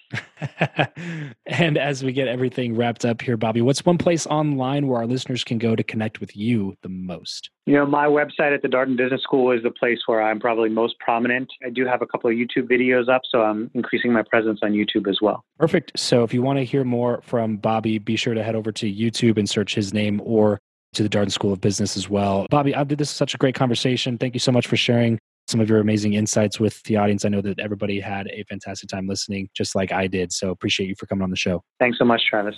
and 1.47 1.79
as 1.79 2.05
we 2.05 2.13
get 2.13 2.29
everything 2.29 2.77
wrapped 2.77 3.07
up 3.07 3.23
here, 3.23 3.39
Bobby, 3.39 3.63
what's 3.63 3.83
one 3.87 3.97
place 3.97 4.27
online 4.27 4.89
where 4.89 4.99
our 4.99 5.07
listeners 5.07 5.43
can 5.43 5.57
go 5.57 5.75
to 5.75 5.83
connect 5.83 6.21
with 6.21 6.37
you 6.37 6.77
the 6.83 6.91
most? 6.91 7.49
You 7.65 7.73
know, 7.73 7.87
my 7.87 8.05
website 8.05 8.55
at 8.55 8.61
the 8.61 8.69
Darden 8.69 8.95
Business 8.99 9.23
School 9.23 9.53
is 9.53 9.63
the 9.63 9.71
place 9.71 10.01
where 10.05 10.21
I'm 10.21 10.39
probably 10.39 10.69
most 10.69 10.99
prominent. 10.99 11.49
I 11.65 11.71
do 11.71 11.87
have 11.87 12.03
a 12.03 12.07
couple 12.07 12.29
of 12.29 12.37
YouTube 12.37 12.71
videos 12.71 13.09
up, 13.09 13.23
so 13.27 13.41
I'm 13.41 13.71
increasing 13.73 14.13
my 14.13 14.23
presence 14.23 14.61
on 14.63 14.73
YouTube 14.73 15.09
as 15.09 15.19
well. 15.23 15.45
Perfect. 15.59 15.99
So 15.99 16.23
if 16.23 16.35
you 16.35 16.43
want 16.43 16.59
to 16.59 16.65
hear 16.65 16.85
more 16.85 17.23
from 17.23 17.57
Bobby, 17.57 17.99
be 17.99 18.17
sure 18.17 18.35
to 18.35 18.43
head 18.43 18.55
over 18.55 18.71
to 18.73 18.93
YouTube 18.93 19.39
and 19.39 19.49
search 19.49 19.75
his 19.75 19.95
name 19.95 20.21
or 20.23 20.61
to 20.95 21.03
the 21.03 21.09
Darden 21.09 21.33
School 21.33 21.53
of 21.53 21.61
Business 21.61 21.97
as 21.97 22.09
well. 22.09 22.47
Bobby, 22.51 22.75
I 22.75 22.85
did 22.85 22.99
this 22.99 23.11
such 23.11 23.35
a 23.35 23.39
great 23.39 23.55
conversation. 23.55 24.19
Thank 24.19 24.35
you 24.35 24.41
so 24.41 24.53
much 24.53 24.67
for 24.67 24.77
sharing 24.77 25.19
some 25.49 25.61
of 25.61 25.69
your 25.69 25.81
amazing 25.81 26.15
insights 26.15 26.61
with 26.61 26.83
the 26.85 26.97
audience. 26.97 27.25
I 27.25 27.29
know 27.29 27.41
that 27.41 27.59
everybody 27.59 27.99
had 27.99 28.29
a 28.29 28.45
fantastic 28.49 28.89
time 28.89 29.09
listening, 29.09 29.49
just 29.55 29.75
like 29.75 29.93
I 29.93 30.07
did. 30.07 30.33
So 30.33 30.51
appreciate 30.51 30.89
you 30.89 30.95
for 30.99 31.07
coming 31.07 31.23
on 31.23 31.31
the 31.31 31.37
show. 31.37 31.63
Thanks 31.79 31.99
so 31.99 32.05
much, 32.05 32.23
Travis. 32.29 32.55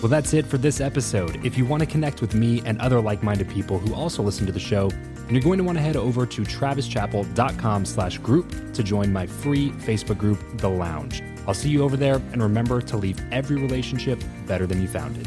Well, 0.00 0.10
that's 0.10 0.34
it 0.34 0.46
for 0.46 0.58
this 0.58 0.80
episode. 0.80 1.44
If 1.44 1.56
you 1.56 1.64
want 1.64 1.80
to 1.80 1.86
connect 1.86 2.20
with 2.20 2.34
me 2.34 2.62
and 2.66 2.80
other 2.80 3.00
like-minded 3.00 3.48
people 3.48 3.78
who 3.78 3.94
also 3.94 4.22
listen 4.22 4.44
to 4.46 4.52
the 4.52 4.60
show, 4.60 4.90
you're 5.30 5.40
going 5.40 5.56
to 5.58 5.64
want 5.64 5.78
to 5.78 5.82
head 5.82 5.96
over 5.96 6.26
to 6.26 6.42
travischappell.com 6.42 7.84
slash 7.86 8.18
group 8.18 8.74
to 8.74 8.82
join 8.82 9.12
my 9.12 9.26
free 9.26 9.70
Facebook 9.70 10.18
group, 10.18 10.38
The 10.58 10.68
Lounge. 10.68 11.22
I'll 11.46 11.54
see 11.54 11.70
you 11.70 11.82
over 11.82 11.96
there, 11.96 12.16
and 12.32 12.42
remember 12.42 12.82
to 12.82 12.96
leave 12.96 13.18
every 13.32 13.56
relationship 13.56 14.22
better 14.46 14.66
than 14.66 14.82
you 14.82 14.88
found 14.88 15.16
it. 15.16 15.26